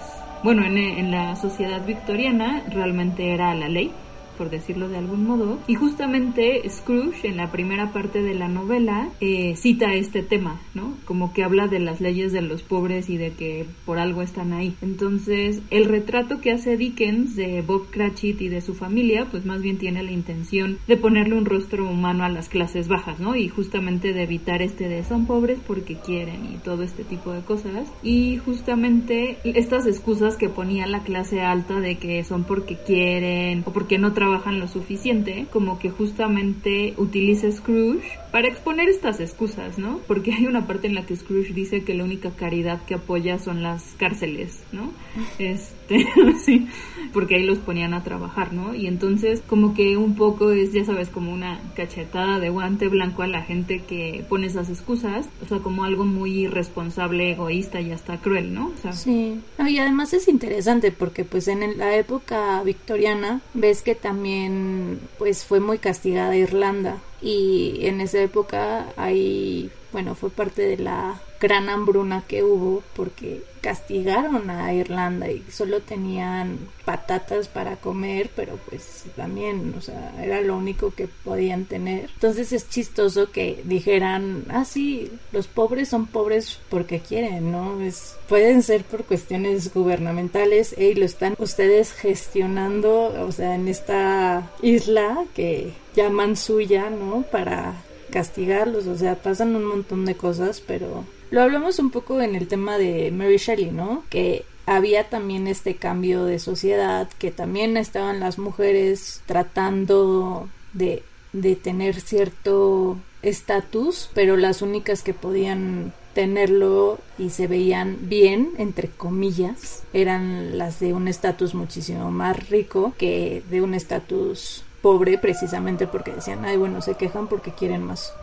[0.43, 3.93] bueno, en, en la sociedad victoriana realmente era la ley
[4.37, 5.59] por decirlo de algún modo.
[5.67, 10.95] Y justamente Scrooge en la primera parte de la novela eh, cita este tema, ¿no?
[11.05, 14.53] Como que habla de las leyes de los pobres y de que por algo están
[14.53, 14.75] ahí.
[14.83, 19.63] Entonces, el retrato que hace Dickens de Bob Cratchit y de su familia, pues más
[19.63, 23.37] bien tiene la intención de ponerle un rostro humano a las clases bajas, ¿no?
[23.37, 27.41] Y justamente de evitar este de son pobres porque quieren y todo este tipo de
[27.41, 27.91] cosas.
[28.03, 33.73] Y justamente estas excusas que ponía la clase alta de que son porque quieren o
[33.73, 34.26] porque no trabajan
[34.61, 40.01] lo suficiente, como que justamente utiliza Scrooge para exponer estas excusas, ¿no?
[40.07, 43.39] Porque hay una parte en la que Scrooge dice que la única caridad que apoya
[43.39, 44.93] son las cárceles, ¿no?
[45.39, 46.07] Este,
[46.45, 46.69] sí,
[47.15, 48.75] porque ahí los ponían a trabajar, ¿no?
[48.75, 53.23] Y entonces como que un poco es, ya sabes, como una cachetada de guante blanco
[53.23, 57.91] a la gente que pone esas excusas, o sea, como algo muy irresponsable, egoísta y
[57.91, 58.71] hasta cruel, ¿no?
[58.93, 65.47] Sí, y además es interesante porque pues en la época victoriana ves que también pues
[65.47, 71.69] fue muy castigada Irlanda y en esa época hay, bueno, fue parte de la gran
[71.69, 79.07] hambruna que hubo porque castigaron a Irlanda y solo tenían patatas para comer, pero pues
[79.17, 82.11] también, o sea, era lo único que podían tener.
[82.15, 87.81] Entonces es chistoso que dijeran, ah, sí, los pobres son pobres porque quieren, ¿no?
[87.81, 94.49] Es, pueden ser por cuestiones gubernamentales y lo están ustedes gestionando, o sea, en esta
[94.63, 97.23] isla que llaman suya, ¿no?
[97.33, 102.35] Para castigarlos, o sea, pasan un montón de cosas, pero lo hablamos un poco en
[102.35, 104.05] el tema de Mary Shelley, ¿no?
[104.11, 111.57] Que había también este cambio de sociedad, que también estaban las mujeres tratando de, de
[111.57, 119.83] tener cierto estatus, pero las únicas que podían tenerlo y se veían bien, entre comillas,
[119.93, 126.13] eran las de un estatus muchísimo más rico que de un estatus pobre precisamente porque
[126.13, 128.15] decían, ay, bueno, se quejan porque quieren más.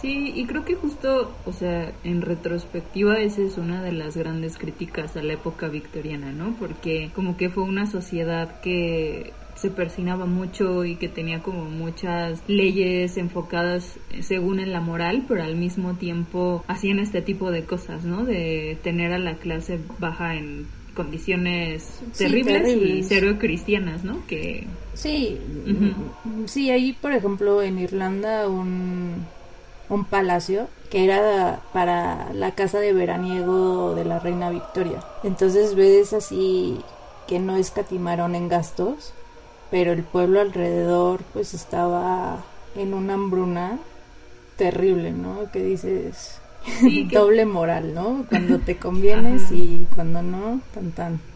[0.00, 4.58] Sí, y creo que justo, o sea, en retrospectiva esa es una de las grandes
[4.58, 6.56] críticas a la época victoriana, ¿no?
[6.58, 12.42] Porque como que fue una sociedad que se persinaba mucho y que tenía como muchas
[12.48, 18.02] leyes enfocadas según en la moral, pero al mismo tiempo hacían este tipo de cosas,
[18.02, 18.24] ¿no?
[18.24, 24.26] De tener a la clase baja en condiciones terribles, y cero cristianas, ¿no?
[24.26, 25.40] Que sí,
[26.46, 29.26] sí, ahí por ejemplo en Irlanda un
[29.88, 35.00] un palacio que era para la casa de veraniego de la reina Victoria.
[35.22, 36.80] Entonces ves así
[37.26, 39.12] que no escatimaron en gastos,
[39.70, 42.44] pero el pueblo alrededor pues estaba
[42.76, 43.78] en una hambruna
[44.56, 45.50] terrible, ¿no?
[45.52, 46.40] Que dices
[47.12, 48.24] doble moral, ¿no?
[48.28, 51.33] Cuando te convienes y cuando no, tan tan.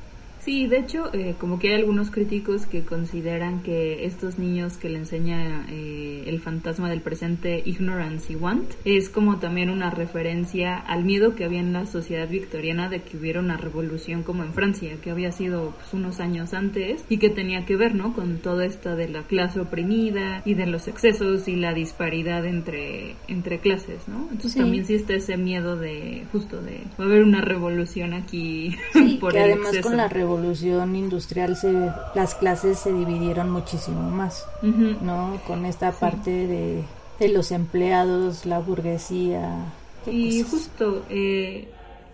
[0.49, 4.89] Sí, de hecho, eh, como que hay algunos críticos que consideran que estos niños que
[4.89, 10.79] le enseña eh, el fantasma del presente, Ignorance y Want, es como también una referencia
[10.79, 14.55] al miedo que había en la sociedad victoriana de que hubiera una revolución como en
[14.55, 18.15] Francia, que había sido pues, unos años antes y que tenía que ver, ¿no?
[18.15, 23.17] Con todo esto de la clase oprimida y de los excesos y la disparidad entre,
[23.27, 24.27] entre clases, ¿no?
[24.31, 28.75] Entonces también sí está ese miedo de, justo de, va a haber una revolución aquí
[29.21, 34.47] por el además con la revolución revolución industrial se, las clases se dividieron muchísimo más,
[34.63, 35.41] ¿no?
[35.47, 36.85] Con esta parte de,
[37.19, 39.67] de, los empleados, la burguesía.
[40.07, 41.69] Y justo, eh,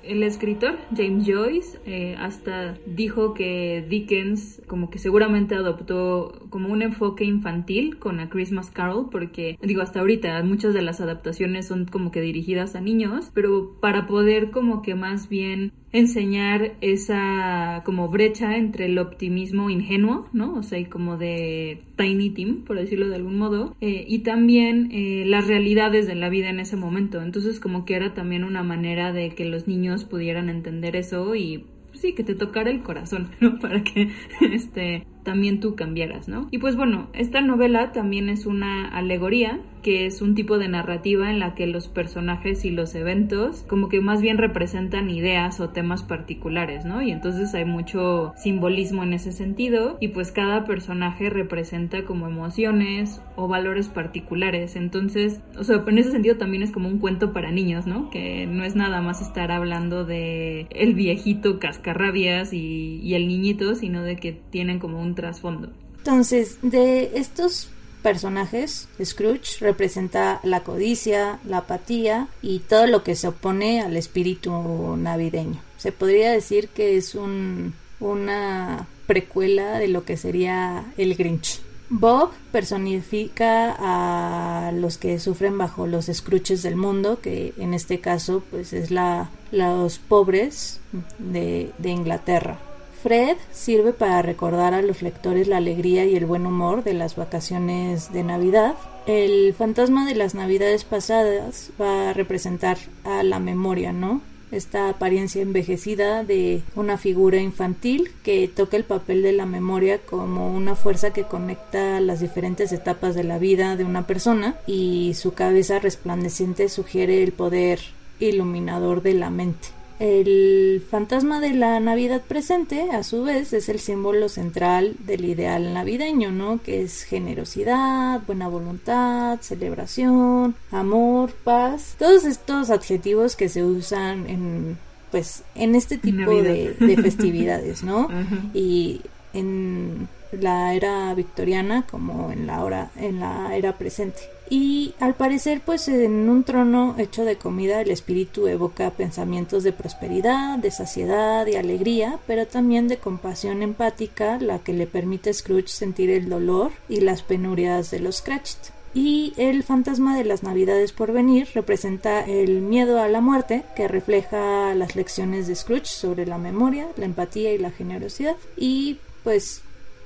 [0.07, 6.83] el escritor James Joyce eh, hasta dijo que Dickens como que seguramente adoptó como un
[6.83, 11.87] enfoque infantil con A Christmas Carol porque digo hasta ahorita muchas de las adaptaciones son
[11.87, 18.09] como que dirigidas a niños pero para poder como que más bien enseñar esa como
[18.09, 20.55] brecha entre el optimismo ingenuo, ¿no?
[20.57, 24.91] O sea, y como de Tiny Tim, por decirlo de algún modo, eh, y también
[24.91, 27.23] eh, las realidades de la vida en ese momento.
[27.23, 31.65] Entonces, como que era también una manera de que los niños pudieran entender eso y
[31.91, 33.61] pues sí, que te tocara el corazón, ¿no?
[33.61, 36.49] Para que este también tú cambiaras, ¿no?
[36.51, 41.31] Y pues bueno, esta novela también es una alegoría que es un tipo de narrativa
[41.31, 45.69] en la que los personajes y los eventos como que más bien representan ideas o
[45.69, 47.03] temas particulares, ¿no?
[47.03, 53.21] Y entonces hay mucho simbolismo en ese sentido y pues cada personaje representa como emociones
[53.37, 54.75] o valores particulares.
[54.75, 58.09] Entonces, o sea, en ese sentido también es como un cuento para niños, ¿no?
[58.09, 63.75] Que no es nada más estar hablando de el viejito cascarrabias y, y el niñito,
[63.75, 65.69] sino de que tienen como un trasfondo.
[65.99, 67.71] Entonces, de estos
[68.05, 74.53] personajes, Scrooge representa la codicia, la apatía y todo lo que se opone al espíritu
[74.99, 75.61] navideño.
[75.79, 81.63] Se podría decir que es un, una precuela de lo que sería el Grinch.
[81.89, 88.43] Bob personifica a los que sufren bajo los escruches del mundo, que en este caso
[88.51, 90.81] pues es la, los pobres
[91.19, 92.59] de, de Inglaterra.
[93.05, 97.17] Fred sirve para recordar a los lectores la alegría y el buen humor de las
[97.17, 98.77] vacaciones de Navidad.
[99.05, 104.23] El fantasma de las Navidades pasadas va a representar a la memoria, ¿no?
[104.53, 110.55] esta apariencia envejecida de una figura infantil que toca el papel de la memoria como
[110.55, 115.35] una fuerza que conecta las diferentes etapas de la vida de una persona y su
[115.35, 117.81] cabeza resplandeciente sugiere el poder
[118.19, 119.69] iluminador de la mente.
[120.01, 125.73] El fantasma de la Navidad presente, a su vez, es el símbolo central del ideal
[125.73, 126.61] navideño, ¿no?
[126.63, 134.79] Que es generosidad, buena voluntad, celebración, amor, paz, todos estos adjetivos que se usan en,
[135.13, 138.09] pues, en este tipo de, festividades, ¿no?
[138.53, 139.01] Y
[139.33, 145.63] en la era victoriana como en la hora, en la era presente y al parecer
[145.65, 151.47] pues en un trono hecho de comida el espíritu evoca pensamientos de prosperidad, de saciedad
[151.47, 156.29] y alegría, pero también de compasión empática, la que le permite a Scrooge sentir el
[156.29, 158.59] dolor y las penurias de los Cratchit.
[158.97, 163.89] Y el fantasma de las navidades por venir representa el miedo a la muerte, que
[163.89, 169.63] refleja las lecciones de Scrooge sobre la memoria, la empatía y la generosidad, y pues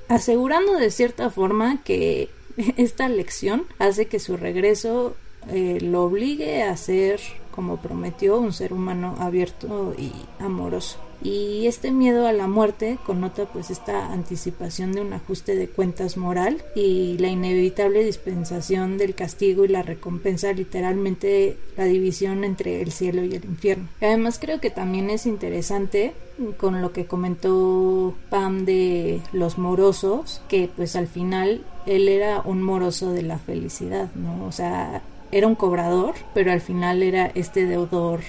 [0.09, 2.31] asegurando de cierta forma que
[2.77, 5.17] esta lección hace que su regreso
[5.49, 11.91] eh, lo obligue a ser, como prometió, un ser humano abierto y amoroso y este
[11.91, 17.19] miedo a la muerte connota pues esta anticipación de un ajuste de cuentas moral y
[17.19, 23.35] la inevitable dispensación del castigo y la recompensa literalmente la división entre el cielo y
[23.35, 23.89] el infierno.
[24.01, 26.15] además creo que también es interesante
[26.57, 32.63] con lo que comentó Pam de los morosos que pues al final él era un
[32.63, 34.45] moroso de la felicidad, ¿no?
[34.47, 38.21] O sea, era un cobrador, pero al final era este deudor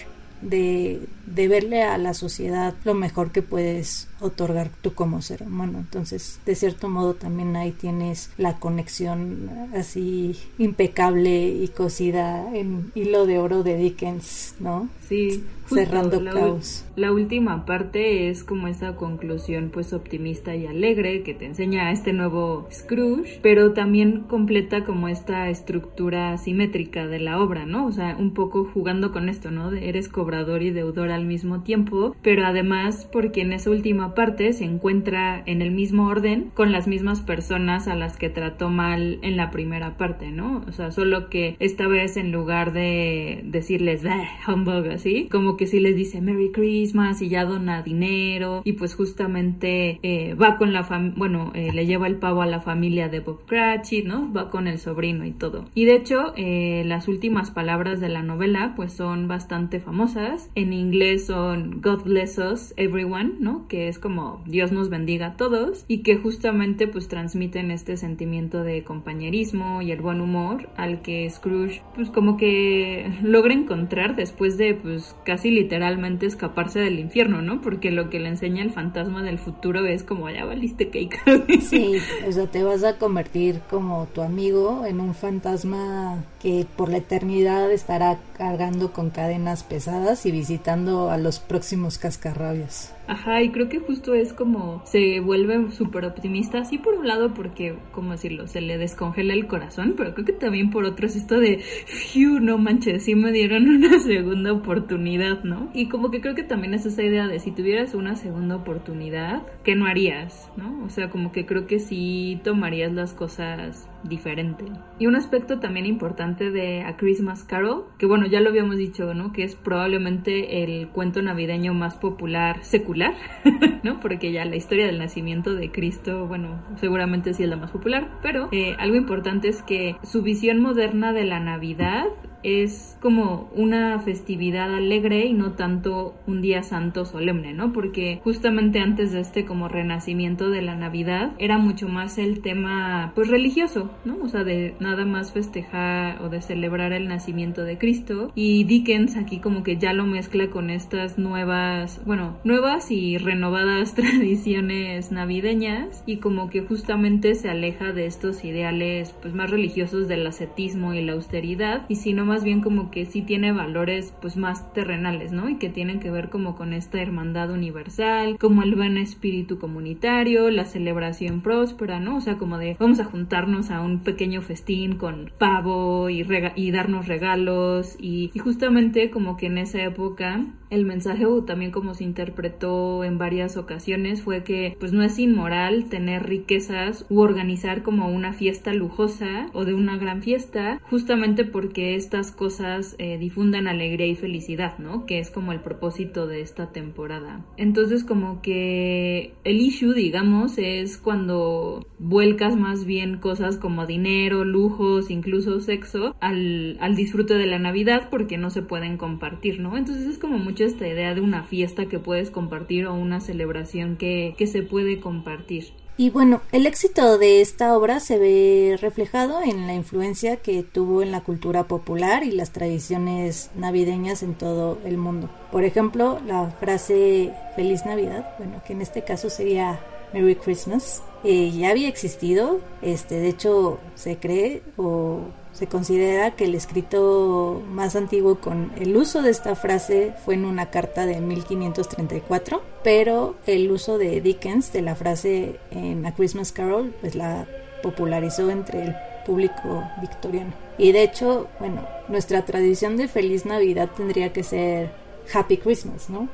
[0.42, 5.80] de, de verle a la sociedad lo mejor que puedes otorgar tú como ser humano.
[5.80, 13.26] Entonces, de cierto modo, también ahí tienes la conexión así impecable y cosida en hilo
[13.26, 14.90] de oro de Dickens, ¿no?
[15.08, 16.86] Sí, cerrando la, caos.
[16.96, 22.14] La última parte es como esa conclusión pues optimista y alegre que te enseña este
[22.14, 27.86] nuevo Scrooge, pero también completa como esta estructura simétrica de la obra, ¿no?
[27.86, 29.72] O sea, un poco jugando con esto, ¿no?
[29.72, 34.54] De eres cobrador y deudor al mismo tiempo, pero además porque en esa última parte
[34.54, 39.20] se encuentra en el mismo orden con las mismas personas a las que trató mal
[39.22, 40.64] en la primera parte, ¿no?
[40.68, 44.04] O sea, solo que esta vez en lugar de decirles,
[44.48, 48.96] humbug, así, como que sí les dice Merry Christmas y ya dona dinero y pues
[48.96, 53.10] justamente eh, va con la familia, bueno, eh, le lleva el pavo a la familia
[53.10, 54.32] de Bob Cratchit, ¿no?
[54.32, 55.66] Va con el sobrino y todo.
[55.76, 60.50] Y de hecho, eh, las últimas palabras de la novela pues son bastante famosas.
[60.56, 63.68] En inglés son God bless us everyone, ¿no?
[63.68, 68.64] Que es como Dios nos bendiga a todos y que justamente pues transmiten este sentimiento
[68.64, 74.58] de compañerismo y el buen humor al que Scrooge pues como que logra encontrar después
[74.58, 77.62] de pues casi literalmente escaparse del infierno, ¿no?
[77.62, 81.62] Porque lo que le enseña el fantasma del futuro es como ya valiste cake.
[81.62, 81.98] sí,
[82.28, 86.98] o sea, te vas a convertir como tu amigo en un fantasma que por la
[86.98, 92.94] eternidad estará cargando con cadenas pesadas y visitando a los próximos cascarrabias.
[93.10, 97.34] Ajá, y creo que justo es como se vuelve súper optimista, así por un lado
[97.34, 98.46] porque, ¿cómo decirlo?
[98.46, 102.40] Se le descongela el corazón, pero creo que también por otro es esto de, fiu,
[102.40, 105.72] no manches, sí me dieron una segunda oportunidad, ¿no?
[105.74, 109.42] Y como que creo que también es esa idea de si tuvieras una segunda oportunidad,
[109.64, 110.84] ¿qué no harías, no?
[110.86, 114.66] O sea, como que creo que sí tomarías las cosas diferente.
[114.98, 119.14] Y un aspecto también importante de A Christmas Carol, que bueno, ya lo habíamos dicho,
[119.14, 119.32] ¿no?
[119.32, 123.14] Que es probablemente el cuento navideño más popular secular,
[123.84, 124.00] ¿no?
[124.00, 128.10] Porque ya la historia del nacimiento de Cristo, bueno, seguramente sí es la más popular,
[128.22, 132.06] pero eh, algo importante es que su visión moderna de la Navidad
[132.44, 137.74] es como una festividad alegre y no tanto un día santo solemne, ¿no?
[137.74, 143.12] Porque justamente antes de este como renacimiento de la Navidad era mucho más el tema
[143.16, 144.18] pues religioso, ¿no?
[144.24, 149.18] O sea, de nada más festejar o de celebrar el nacimiento de Cristo y Dickens
[149.18, 156.04] aquí como que ya lo mezcla con estas nuevas, bueno, nuevas y renovadas tradiciones navideñas
[156.06, 161.02] y como que justamente se aleja de estos ideales pues más religiosos del ascetismo y
[161.02, 165.50] la austeridad y sino más bien como que sí tiene valores pues más terrenales, ¿no?
[165.50, 170.50] Y que tienen que ver como con esta hermandad universal, como el buen espíritu comunitario,
[170.50, 172.18] la celebración próspera, ¿no?
[172.18, 176.26] O sea, como de vamos a juntarnos a un pequeño festín con pavo y,
[176.56, 181.72] y darnos regalos y, y justamente como que en esa época el mensaje o también
[181.72, 187.22] como se interpretó en varias ocasiones fue que pues no es inmoral tener riquezas u
[187.22, 193.18] organizar como una fiesta lujosa o de una gran fiesta justamente porque estas cosas eh,
[193.18, 195.06] difundan alegría y felicidad, ¿no?
[195.06, 197.46] Que es como el propósito de esta temporada.
[197.58, 205.10] Entonces como que el issue digamos es cuando vuelcas más bien cosas como dinero, lujos,
[205.10, 209.76] incluso sexo al, al disfrute de la Navidad porque no se pueden compartir, ¿no?
[209.76, 213.98] Entonces es como mucho esta idea de una fiesta que puedes compartir o una celebración
[213.98, 215.74] que, que se puede compartir.
[216.00, 221.02] Y bueno, el éxito de esta obra se ve reflejado en la influencia que tuvo
[221.04, 225.30] en la cultura popular y las tradiciones navideñas en todo el mundo.
[225.52, 229.82] Por ejemplo, la frase Feliz Navidad, bueno, que en este caso sería
[230.14, 236.46] Merry Christmas, eh, ya había existido, este, de hecho se cree o se considera que
[236.46, 241.20] el escrito más antiguo con el uso de esta frase fue en una carta de
[241.20, 247.48] 1534, pero el uso de Dickens de la frase en A Christmas Carol pues la
[247.84, 248.96] popularizó entre el
[249.26, 250.54] público victoriano.
[250.78, 254.92] Y de hecho, bueno, nuestra tradición de feliz Navidad tendría que ser
[255.34, 256.30] Happy Christmas, ¿no?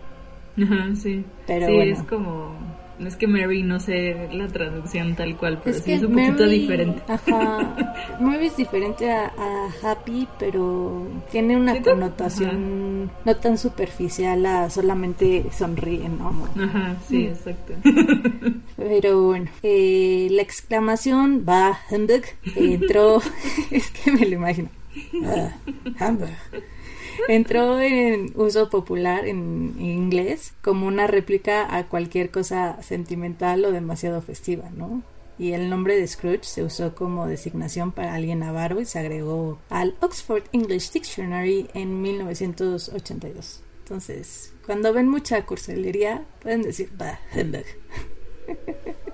[0.62, 1.26] Ajá, sí.
[1.48, 2.54] Pero sí, es como
[3.00, 6.14] no es que Mary no sé la traducción tal cual, pero es sí es un
[6.14, 7.02] poquito diferente.
[7.08, 7.96] Ajá.
[8.20, 9.32] Mary es diferente a,
[9.84, 16.48] Happy, pero tiene una connotación no tan superficial a solamente sonríe, ¿no?
[16.62, 17.28] Ajá, sí, mm.
[17.28, 17.74] exacto.
[18.78, 22.24] Pero bueno, eh, la exclamación va Humbug
[22.56, 23.22] entró,
[23.72, 24.70] es que me lo imagino.
[25.14, 25.50] Uh,
[27.28, 34.22] entró en uso popular en inglés como una réplica a cualquier cosa sentimental o demasiado
[34.22, 35.04] festiva, ¿no?
[35.38, 39.60] Y el nombre de Scrooge se usó como designación para alguien avaro y se agregó
[39.70, 43.62] al Oxford English Dictionary en 1982.
[43.80, 47.20] Entonces, cuando ven mucha cursilería, pueden decir, bah,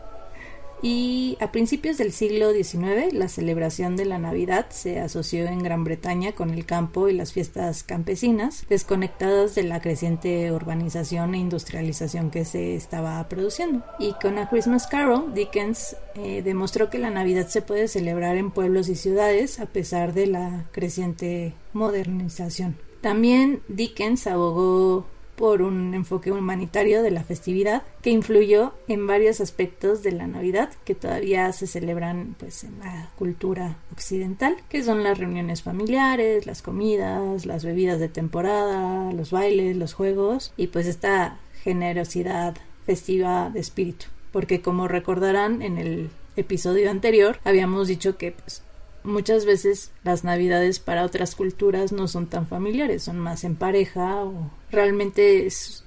[0.81, 5.83] y a principios del siglo XIX la celebración de la Navidad se asoció en Gran
[5.83, 12.31] Bretaña con el campo y las fiestas campesinas, desconectadas de la creciente urbanización e industrialización
[12.31, 13.83] que se estaba produciendo.
[13.99, 18.51] Y con A Christmas Carol, Dickens eh, demostró que la Navidad se puede celebrar en
[18.51, 22.77] pueblos y ciudades a pesar de la creciente modernización.
[23.01, 25.05] También Dickens abogó
[25.41, 30.69] por un enfoque humanitario de la festividad que influyó en varios aspectos de la Navidad
[30.85, 36.61] que todavía se celebran pues en la cultura occidental, que son las reuniones familiares, las
[36.61, 43.61] comidas, las bebidas de temporada, los bailes, los juegos y pues esta generosidad festiva de
[43.61, 48.61] espíritu, porque como recordarán en el episodio anterior habíamos dicho que pues,
[49.03, 54.23] muchas veces las navidades para otras culturas no son tan familiares, son más en pareja
[54.23, 55.83] o realmente es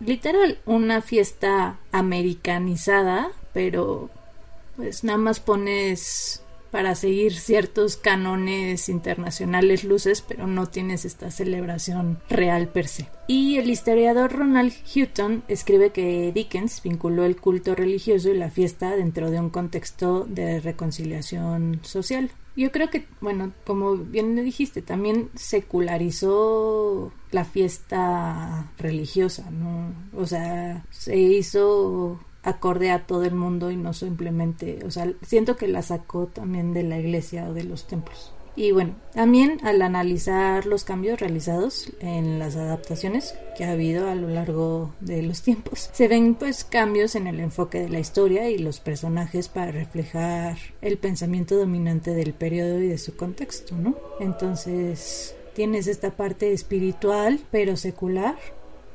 [0.00, 4.10] literal una fiesta americanizada, pero
[4.76, 12.18] pues nada más pones para seguir ciertos cánones internacionales luces, pero no tienes esta celebración
[12.28, 13.08] real per se.
[13.28, 18.94] Y el historiador Ronald Houghton escribe que Dickens vinculó el culto religioso y la fiesta
[18.94, 22.30] dentro de un contexto de reconciliación social.
[22.56, 29.92] Yo creo que, bueno, como bien dijiste, también secularizó la fiesta religiosa, ¿no?
[30.18, 35.56] O sea, se hizo acorde a todo el mundo y no simplemente, o sea, siento
[35.56, 38.32] que la sacó también de la iglesia o de los templos.
[38.58, 44.14] Y bueno, también al analizar los cambios realizados en las adaptaciones que ha habido a
[44.14, 48.48] lo largo de los tiempos, se ven pues cambios en el enfoque de la historia
[48.48, 53.94] y los personajes para reflejar el pensamiento dominante del periodo y de su contexto, ¿no?
[54.20, 58.36] Entonces tienes esta parte espiritual pero secular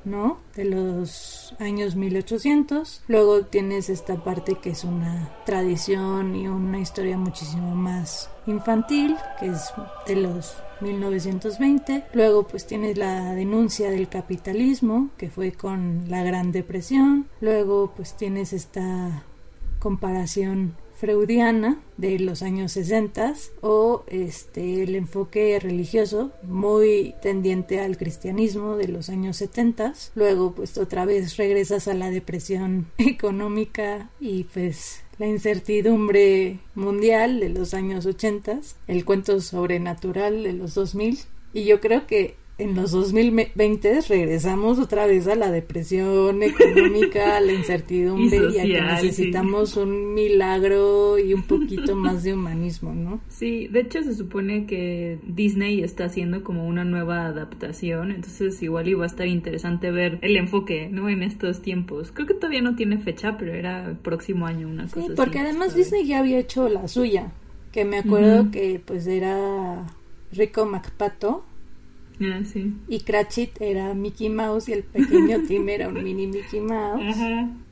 [0.03, 0.37] ¿no?
[0.55, 3.03] De los años 1800.
[3.07, 9.47] Luego tienes esta parte que es una tradición y una historia muchísimo más infantil, que
[9.47, 9.73] es
[10.07, 12.05] de los 1920.
[12.13, 17.27] Luego pues tienes la denuncia del capitalismo, que fue con la Gran Depresión.
[17.39, 19.23] Luego pues tienes esta
[19.79, 28.77] comparación freudiana de los años 60 o este el enfoque religioso muy tendiente al cristianismo
[28.77, 35.03] de los años 70 luego pues otra vez regresas a la depresión económica y pues
[35.17, 41.17] la incertidumbre mundial de los años 80 el cuento sobrenatural de los 2000
[41.53, 47.41] Y yo creo que en los 2020 regresamos otra vez a la depresión económica, a
[47.41, 53.19] la incertidumbre y, a que necesitamos un milagro y un poquito más de humanismo, ¿no?
[53.29, 58.87] Sí, de hecho se supone que Disney está haciendo como una nueva adaptación, entonces igual
[58.87, 61.09] iba a estar interesante ver el enfoque, ¿no?
[61.09, 62.11] En estos tiempos.
[62.11, 65.39] Creo que todavía no tiene fecha, pero era el próximo año una cosa Sí, porque
[65.39, 67.31] además Disney ya había hecho la suya,
[67.71, 69.87] que me acuerdo que pues era
[70.31, 71.45] Rico MacPato
[72.21, 72.41] Ah,
[72.87, 77.15] y Cratchit era Mickey Mouse y el pequeño Tim era un mini Mickey Mouse.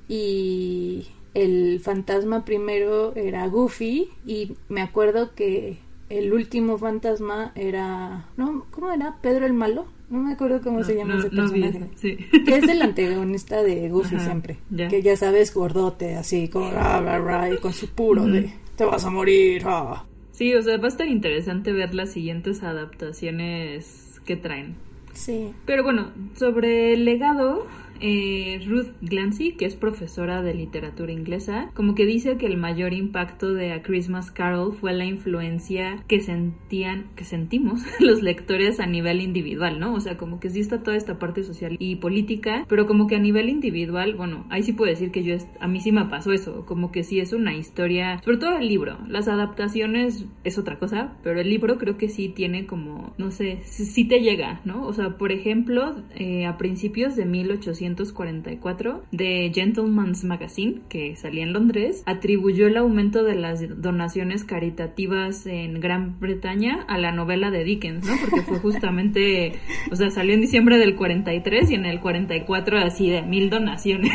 [0.08, 5.78] Y el fantasma primero era Goofy y me acuerdo que
[6.10, 8.28] el último fantasma era...
[8.36, 8.66] ¿no?
[8.72, 9.18] ¿Cómo era?
[9.22, 9.86] ¿Pedro el Malo?
[10.10, 11.88] No me acuerdo cómo se llama ese personaje.
[12.02, 14.58] Que es el antagonista de Goofy siempre.
[14.90, 19.64] Que ya sabes, gordote, así, con, y con su puro de te vas a morir.
[19.66, 20.06] Ah".
[20.32, 24.76] Sí, o sea, va a estar interesante ver las siguientes adaptaciones que traen.
[25.14, 25.56] Sí.
[25.66, 27.66] Pero bueno, sobre el legado,
[28.00, 32.94] eh, Ruth Glancy, que es profesora de literatura inglesa, como que dice que el mayor
[32.94, 38.86] impacto de A Christmas Carol fue la influencia que sentían, que sentimos los lectores a
[38.86, 39.94] nivel individual, ¿no?
[39.94, 43.16] O sea, como que sí está toda esta parte social y política, pero como que
[43.16, 46.32] a nivel individual, bueno, ahí sí puedo decir que yo, a mí sí me pasó
[46.32, 50.80] eso, como que sí es una historia, sobre todo el libro, las adaptaciones es otra
[50.80, 54.86] cosa, pero el libro creo que sí tiene como, no sé, sí, te llega, ¿no?
[54.86, 61.44] O sea, por ejemplo, eh, a principios de 1800 1944 de Gentleman's Magazine, que salía
[61.44, 67.52] en Londres, atribuyó el aumento de las donaciones caritativas en Gran Bretaña a la novela
[67.52, 68.14] de Dickens, ¿no?
[68.22, 69.54] Porque fue justamente,
[69.92, 74.12] o sea, salió en diciembre del 43 y en el 44 así de mil donaciones.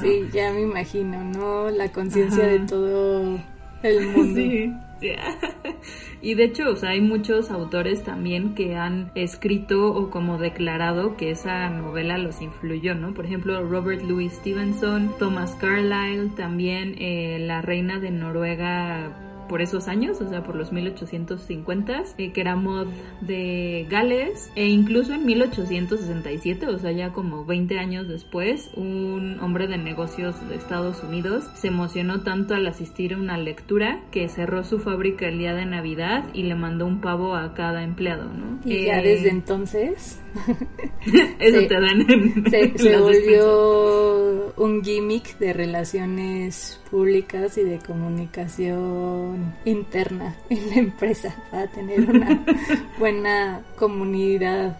[0.00, 1.70] Sí, ya me imagino, ¿no?
[1.70, 3.38] La conciencia de todo
[3.82, 4.40] el mundo.
[4.40, 4.72] Sí.
[6.22, 11.16] Y de hecho, o sea, hay muchos autores también que han escrito o como declarado
[11.16, 13.14] que esa novela los influyó, ¿no?
[13.14, 19.88] Por ejemplo, Robert Louis Stevenson, Thomas Carlyle, también eh, la reina de Noruega por esos
[19.88, 22.86] años, o sea, por los 1850, eh, que era mod
[23.20, 29.66] de Gales, e incluso en 1867, o sea, ya como 20 años después, un hombre
[29.66, 34.62] de negocios de Estados Unidos se emocionó tanto al asistir a una lectura que cerró
[34.62, 38.60] su fábrica el día de Navidad y le mandó un pavo a cada empleado, ¿no?
[38.64, 40.19] Y ya eh, desde entonces
[41.38, 42.06] Eso te dan
[42.50, 51.66] Se, volvió un gimmick de relaciones públicas y de comunicación interna en la empresa para
[51.68, 52.44] tener una
[52.98, 54.78] buena comunidad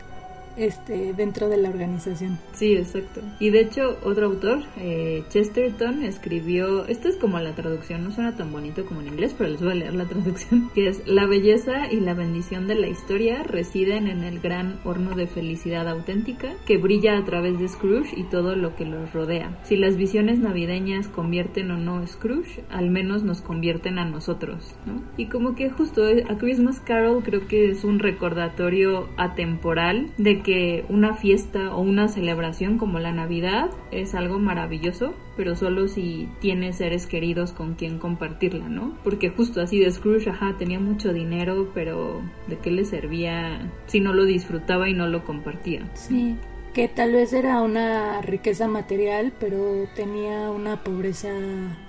[0.57, 2.39] este, dentro de la organización.
[2.53, 3.21] Sí, exacto.
[3.39, 8.37] Y de hecho, otro autor, eh, Chesterton, escribió, esto es como la traducción, no suena
[8.37, 11.27] tan bonito como en inglés, pero les voy a leer la traducción, que es, la
[11.27, 16.55] belleza y la bendición de la historia residen en el gran horno de felicidad auténtica
[16.67, 19.59] que brilla a través de Scrooge y todo lo que los rodea.
[19.65, 25.03] Si las visiones navideñas convierten o no Scrooge, al menos nos convierten a nosotros, ¿no?
[25.17, 30.43] Y como que justo eh, a Christmas Carol creo que es un recordatorio atemporal de
[30.43, 30.50] que
[30.89, 36.73] una fiesta o una celebración como la Navidad es algo maravilloso, pero solo si tiene
[36.73, 38.97] seres queridos con quien compartirla, ¿no?
[39.05, 44.01] Porque justo así de Scrooge, ajá, tenía mucho dinero, pero ¿de qué le servía si
[44.01, 45.89] no lo disfrutaba y no lo compartía?
[45.95, 46.37] Sí,
[46.73, 51.31] que tal vez era una riqueza material, pero tenía una pobreza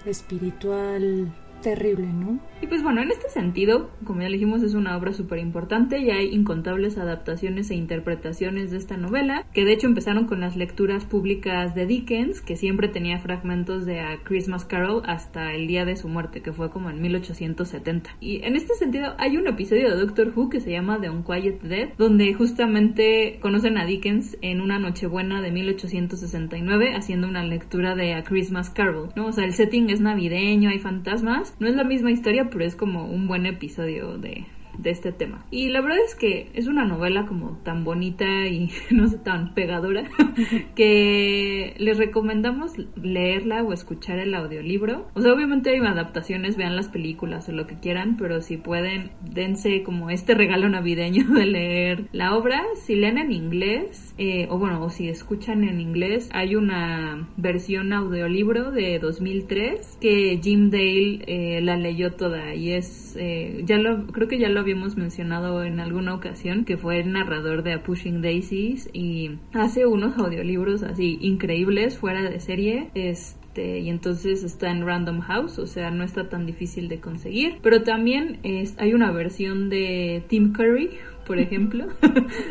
[0.05, 1.31] espiritual
[1.61, 2.39] terrible, ¿no?
[2.61, 6.11] Y pues bueno, en este sentido, como ya dijimos, es una obra súper importante y
[6.11, 11.05] hay incontables adaptaciones e interpretaciones de esta novela, que de hecho empezaron con las lecturas
[11.05, 15.95] públicas de Dickens, que siempre tenía fragmentos de A Christmas Carol hasta el día de
[15.95, 18.17] su muerte, que fue como en 1870.
[18.19, 21.61] Y en este sentido, hay un episodio de Doctor Who que se llama The Unquiet
[21.61, 28.13] Dead, donde justamente conocen a Dickens en una Nochebuena de 1869 haciendo una lectura de
[28.13, 29.27] A Christmas Carol, ¿no?
[29.27, 32.75] O sea, el setting es navideño, hay fantasmas, no es la misma historia, pero es
[32.75, 34.45] como un buen episodio de,
[34.77, 35.45] de este tema.
[35.51, 39.53] Y la verdad es que es una novela como tan bonita y no sé, tan
[39.53, 40.03] pegadora
[40.75, 45.07] que les recomendamos leerla o escuchar el audiolibro.
[45.13, 49.11] O sea, obviamente hay adaptaciones, vean las películas o lo que quieran, pero si pueden,
[49.21, 52.63] dense como este regalo navideño de leer la obra.
[52.75, 57.93] Si leen en inglés, eh, o bueno, o si escuchan en inglés, hay una versión
[57.93, 64.07] audiolibro de 2003 que Jim Dale eh, la leyó toda y es, eh, ya lo,
[64.07, 67.83] creo que ya lo habíamos mencionado en alguna ocasión, que fue el narrador de A
[67.83, 72.89] Pushing Daisies y hace unos audiolibros así increíbles, fuera de serie.
[72.95, 77.57] Este, y entonces está en Random House, o sea, no está tan difícil de conseguir.
[77.61, 80.91] Pero también es, hay una versión de Tim Curry,
[81.25, 81.87] por ejemplo.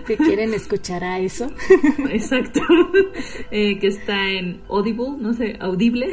[0.06, 1.50] que quieren escuchar a eso.
[2.10, 2.60] Exacto.
[3.50, 6.10] Eh, que está en Audible, no sé, Audible.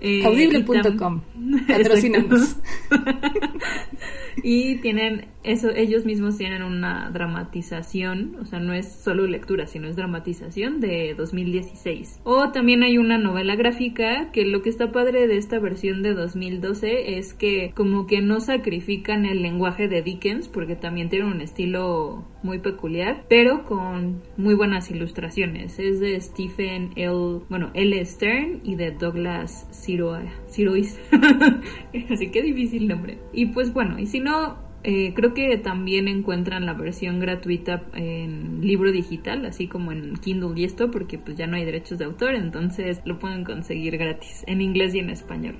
[0.00, 1.22] Eh, Audible.com.
[1.66, 2.56] Patrocinanos.
[4.42, 9.88] y tienen eso, ellos mismos tienen una dramatización, o sea, no es solo lectura, sino
[9.88, 12.20] es dramatización de 2016.
[12.24, 16.14] O también hay una novela gráfica que lo que está padre de esta versión de
[16.14, 21.40] 2012 es que como que no sacrifican el lenguaje de Dickens, porque también tiene un
[21.40, 25.78] estilo muy peculiar, pero con muy buenas ilustraciones.
[25.78, 27.40] Es de Stephen L.
[27.48, 28.04] bueno, L.
[28.04, 31.00] Stern y de Douglas Sirois.
[32.10, 33.18] Así que difícil nombre.
[33.32, 38.60] Y pues bueno, y si no, eh, creo que también encuentran la versión gratuita en
[38.60, 42.04] libro digital, así como en Kindle y esto, porque pues ya no hay derechos de
[42.04, 45.56] autor, entonces lo pueden conseguir gratis, en inglés y en español.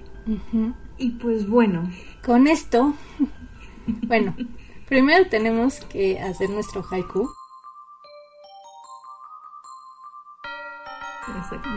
[0.99, 1.91] Y pues bueno.
[2.23, 2.95] Con esto,
[4.07, 4.37] bueno,
[4.87, 7.31] primero tenemos que hacer nuestro haiku.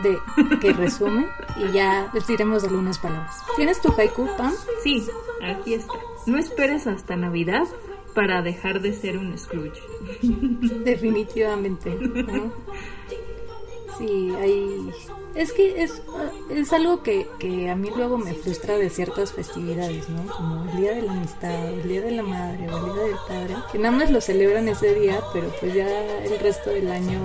[0.02, 3.42] de que resume y ya les diremos algunas palabras.
[3.56, 4.52] ¿Tienes tu haiku, Pam?
[4.82, 5.06] Sí,
[5.42, 5.94] aquí está.
[6.26, 7.66] No esperes hasta Navidad
[8.14, 9.80] para dejar de ser un Scrooge.
[10.84, 11.96] Definitivamente.
[13.98, 14.92] Sí, hay
[15.38, 16.02] es que es,
[16.50, 20.26] es algo que, que, a mí luego me frustra de ciertas festividades, ¿no?
[20.26, 23.16] Como el Día de la Amistad, el Día de la Madre o el Día del
[23.28, 25.86] Padre, que nada más lo celebran ese día, pero pues ya
[26.24, 27.20] el resto del año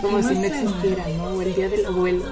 [0.00, 1.24] como si no existiera, ¿no?
[1.24, 2.24] O el Día del Abuelo.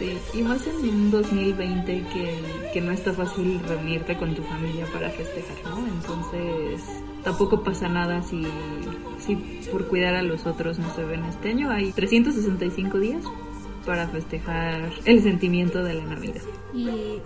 [0.00, 4.84] Sí, y más en un 2020 que, que no está fácil reunirte con tu familia
[4.92, 5.86] para festejar, ¿no?
[5.86, 6.82] Entonces
[7.22, 8.44] tampoco pasa nada si,
[9.24, 9.36] si
[9.70, 11.70] por cuidar a los otros no se ven este año.
[11.70, 13.22] Hay 365 días
[13.84, 16.42] para festejar el sentimiento de la Navidad.
[16.74, 17.20] Y,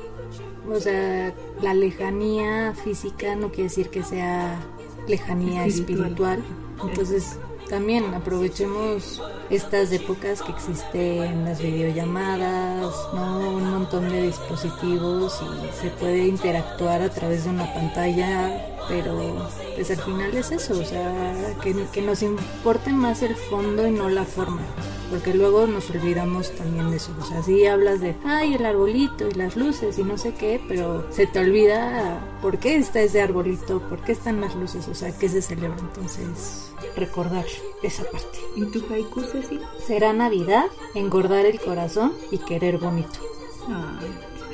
[0.70, 1.32] o sea,
[1.62, 4.60] la lejanía física no quiere decir que sea
[5.06, 6.42] lejanía espiritual.
[6.82, 7.38] Entonces,
[7.68, 13.50] también aprovechemos estas épocas que existen las videollamadas, ¿no?
[13.50, 19.90] un montón de dispositivos y se puede interactuar a través de una pantalla, pero pues
[19.90, 24.08] al final es eso, o sea, que, que nos importe más el fondo y no
[24.08, 24.62] la forma
[25.10, 27.12] porque luego nos olvidamos también de eso.
[27.20, 30.60] O sea, sí hablas de, ay, el arbolito y las luces y no sé qué,
[30.68, 34.94] pero se te olvida por qué está ese arbolito, por qué están las luces, o
[34.94, 35.78] sea, qué se celebra.
[35.78, 37.46] Entonces, recordar
[37.82, 38.38] esa parte.
[38.56, 39.60] ¿Y tu haiku, Ceci?
[39.86, 43.18] Será Navidad, engordar el corazón y querer bonito.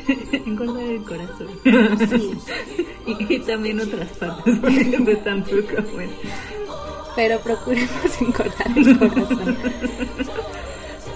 [0.47, 1.49] engordar el corazón.
[2.09, 2.33] Sí.
[3.07, 6.13] y, también otras partes de tampoco, bueno
[7.15, 7.91] pero procuremos
[8.21, 9.57] encontrar el corazón.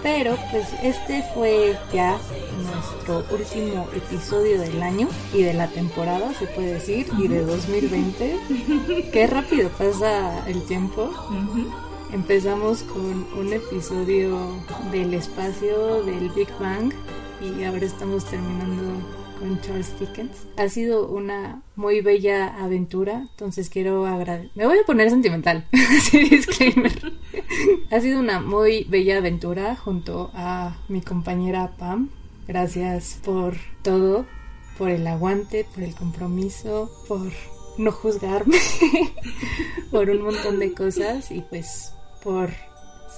[0.03, 2.19] Pero pues este fue ya
[2.63, 9.11] nuestro último episodio del año y de la temporada, se puede decir, y de 2020.
[9.13, 11.11] Qué rápido pasa el tiempo.
[12.13, 14.39] Empezamos con un episodio
[14.93, 16.93] del espacio del Big Bang
[17.41, 19.07] y ahora estamos terminando
[19.39, 20.47] con Charles Dickens.
[20.57, 24.51] Ha sido una muy bella aventura, entonces quiero agradecer.
[24.55, 25.67] Me voy a poner sentimental,
[26.13, 27.13] disclaimer.
[27.91, 32.11] ha sido una muy bella aventura junto a mi compañera Pam.
[32.47, 34.27] Gracias por todo,
[34.77, 37.31] por el aguante, por el compromiso, por
[37.77, 38.59] no juzgarme,
[39.91, 42.51] por un montón de cosas y pues por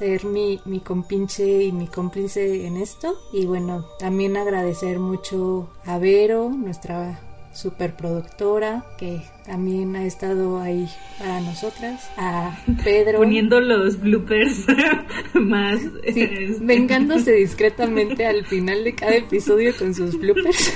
[0.01, 3.21] ser mi, mi compinche y mi cómplice en esto.
[3.35, 7.21] Y bueno, también agradecer mucho a Vero, nuestra
[7.53, 10.89] superproductora, que también ha estado ahí
[11.19, 13.19] para nosotras, a Pedro.
[13.19, 14.65] Poniendo los bloopers
[15.35, 15.81] más.
[16.03, 20.73] Este, vengándose discretamente al final de cada episodio con sus bloopers.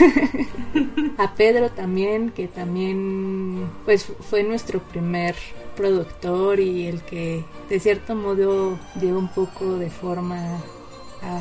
[1.16, 5.34] a Pedro también, que también pues fue nuestro primer
[5.74, 10.36] productor y el que de cierto modo dio un poco de forma
[11.22, 11.40] a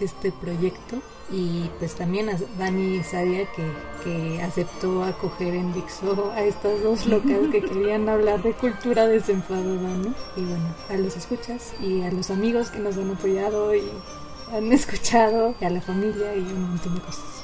[0.00, 1.00] este proyecto
[1.30, 3.64] y pues también a Dani Sadia que,
[4.04, 9.64] que aceptó acoger en Dixo a estas dos locas que querían hablar de cultura desenfadada,
[9.64, 10.14] ¿no?
[10.36, 13.82] Y bueno, a los escuchas y a los amigos que nos han apoyado y
[14.52, 17.43] han escuchado y a la familia y un montón de cosas.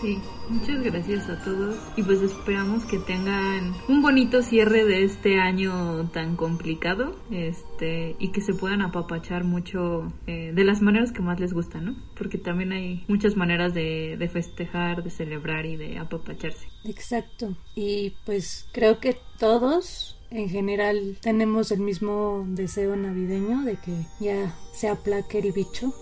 [0.00, 0.18] Sí,
[0.50, 6.10] muchas gracias a todos y pues esperamos que tengan un bonito cierre de este año
[6.10, 11.40] tan complicado este y que se puedan apapachar mucho eh, de las maneras que más
[11.40, 11.96] les gustan, ¿no?
[12.14, 16.68] Porque también hay muchas maneras de, de festejar, de celebrar y de apapacharse.
[16.84, 24.06] Exacto, y pues creo que todos en general tenemos el mismo deseo navideño de que
[24.20, 25.94] ya se aplaque el bicho,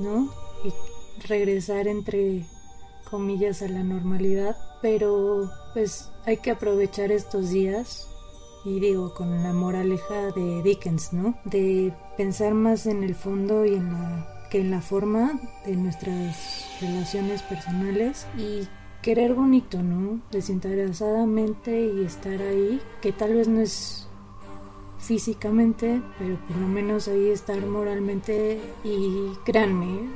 [0.00, 0.32] ¿no?
[0.64, 0.72] Y
[1.28, 2.44] regresar entre
[3.08, 8.08] comillas a la normalidad, pero pues hay que aprovechar estos días
[8.64, 11.38] y digo con la moraleja de Dickens, ¿no?
[11.44, 16.66] De pensar más en el fondo y en la que en la forma de nuestras
[16.80, 18.66] relaciones personales y
[19.02, 20.20] querer bonito, ¿no?
[20.30, 24.08] Desinteresadamente y estar ahí, que tal vez no es
[24.98, 30.08] físicamente, pero por lo menos ahí estar moralmente y créanme,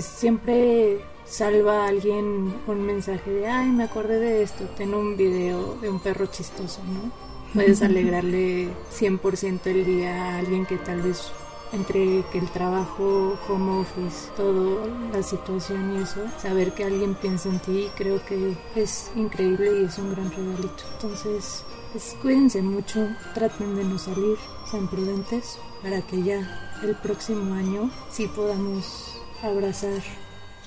[0.00, 1.00] siempre
[1.30, 5.88] salva a alguien un mensaje de, ay, me acordé de esto, tengo un video de
[5.88, 7.10] un perro chistoso, ¿no?
[7.54, 11.32] Puedes alegrarle 100% el día a alguien que tal vez
[11.72, 14.80] entre que el trabajo, home office, todo,
[15.12, 19.84] la situación y eso, saber que alguien piensa en ti creo que es increíble y
[19.84, 20.84] es un gran regalito.
[20.94, 24.36] Entonces, pues, cuídense mucho, traten de no salir,
[24.68, 30.02] sean prudentes para que ya el próximo año sí podamos abrazar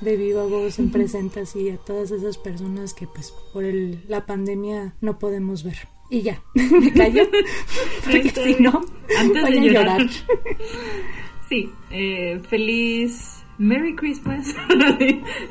[0.04, 4.26] de viva voz en presente así a todas esas personas que pues por el, la
[4.26, 5.88] pandemia no podemos ver.
[6.10, 7.24] Y ya, me callo,
[8.04, 8.86] porque si no,
[9.18, 10.08] Antes de llorar.
[11.50, 14.54] sí, eh, feliz Merry Christmas,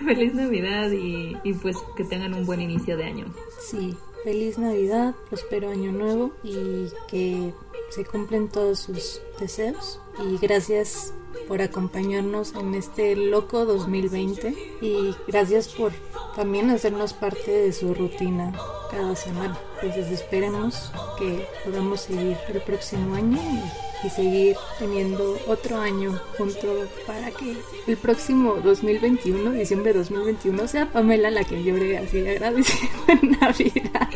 [0.05, 3.27] feliz Navidad y, y pues que tengan un buen inicio de año.
[3.61, 7.53] Sí, feliz Navidad, próspero año nuevo y que
[7.91, 10.01] se cumplen todos sus deseos.
[10.25, 11.15] Y gracias
[11.49, 15.93] por acompañarnos en este loco 2020 y gracias por
[16.37, 18.53] también hacernos parte de su rutina
[18.91, 19.59] cada semana.
[19.83, 26.89] Entonces esperemos que podamos seguir el próximo año y, y seguir teniendo otro año junto
[27.07, 27.57] para que
[27.87, 34.09] el próximo 2021, diciembre de 2021, sea Pamela la que llore así agradeciendo en Navidad.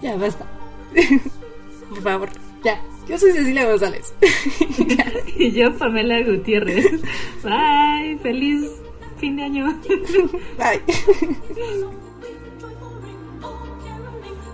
[0.02, 0.46] ya basta.
[1.88, 2.28] Por favor,
[2.64, 2.80] ya.
[3.08, 4.14] Yo soy Cecilia González.
[5.36, 6.86] y yo, Pamela Gutiérrez.
[7.42, 8.18] Bye.
[8.22, 8.70] Feliz
[9.18, 9.66] fin de año.
[10.56, 10.80] Bye.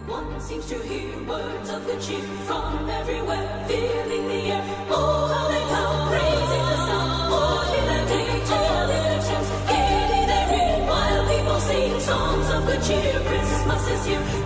[0.09, 4.65] One seems to hear words of good cheer from everywhere, filling the air.
[4.89, 7.29] Oh, how they come, praising the sun.
[7.33, 12.67] Oh, hear the day, tell their chants, gaiety their ring, while people sing songs of
[12.67, 13.21] good cheer.
[13.27, 14.46] Christmas is here.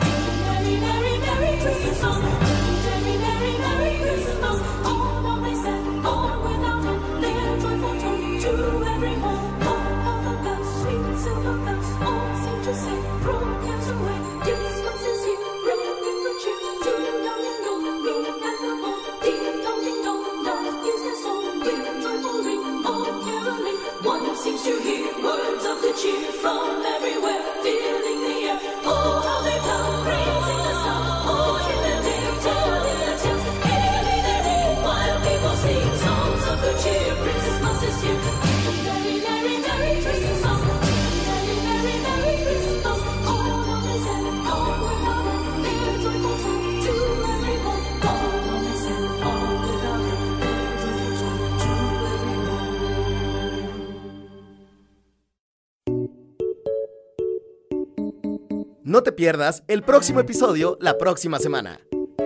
[59.21, 61.79] Pierdas el próximo episodio la próxima semana.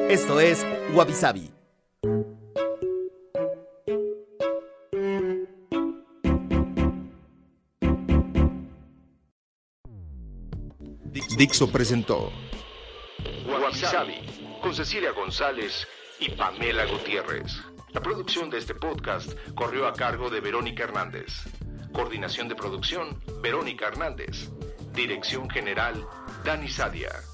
[0.08, 0.64] Esto es
[0.94, 1.50] Wabi Sabi.
[11.36, 12.30] Dixo presentó
[13.48, 14.20] Wabi
[14.62, 15.88] con Cecilia González
[16.20, 17.60] y Pamela Gutiérrez.
[17.92, 21.42] La producción de este podcast corrió a cargo de Verónica Hernández.
[21.92, 24.48] Coordinación de producción, Verónica Hernández.
[24.92, 26.06] Dirección general,
[26.44, 27.33] Dani Sadia.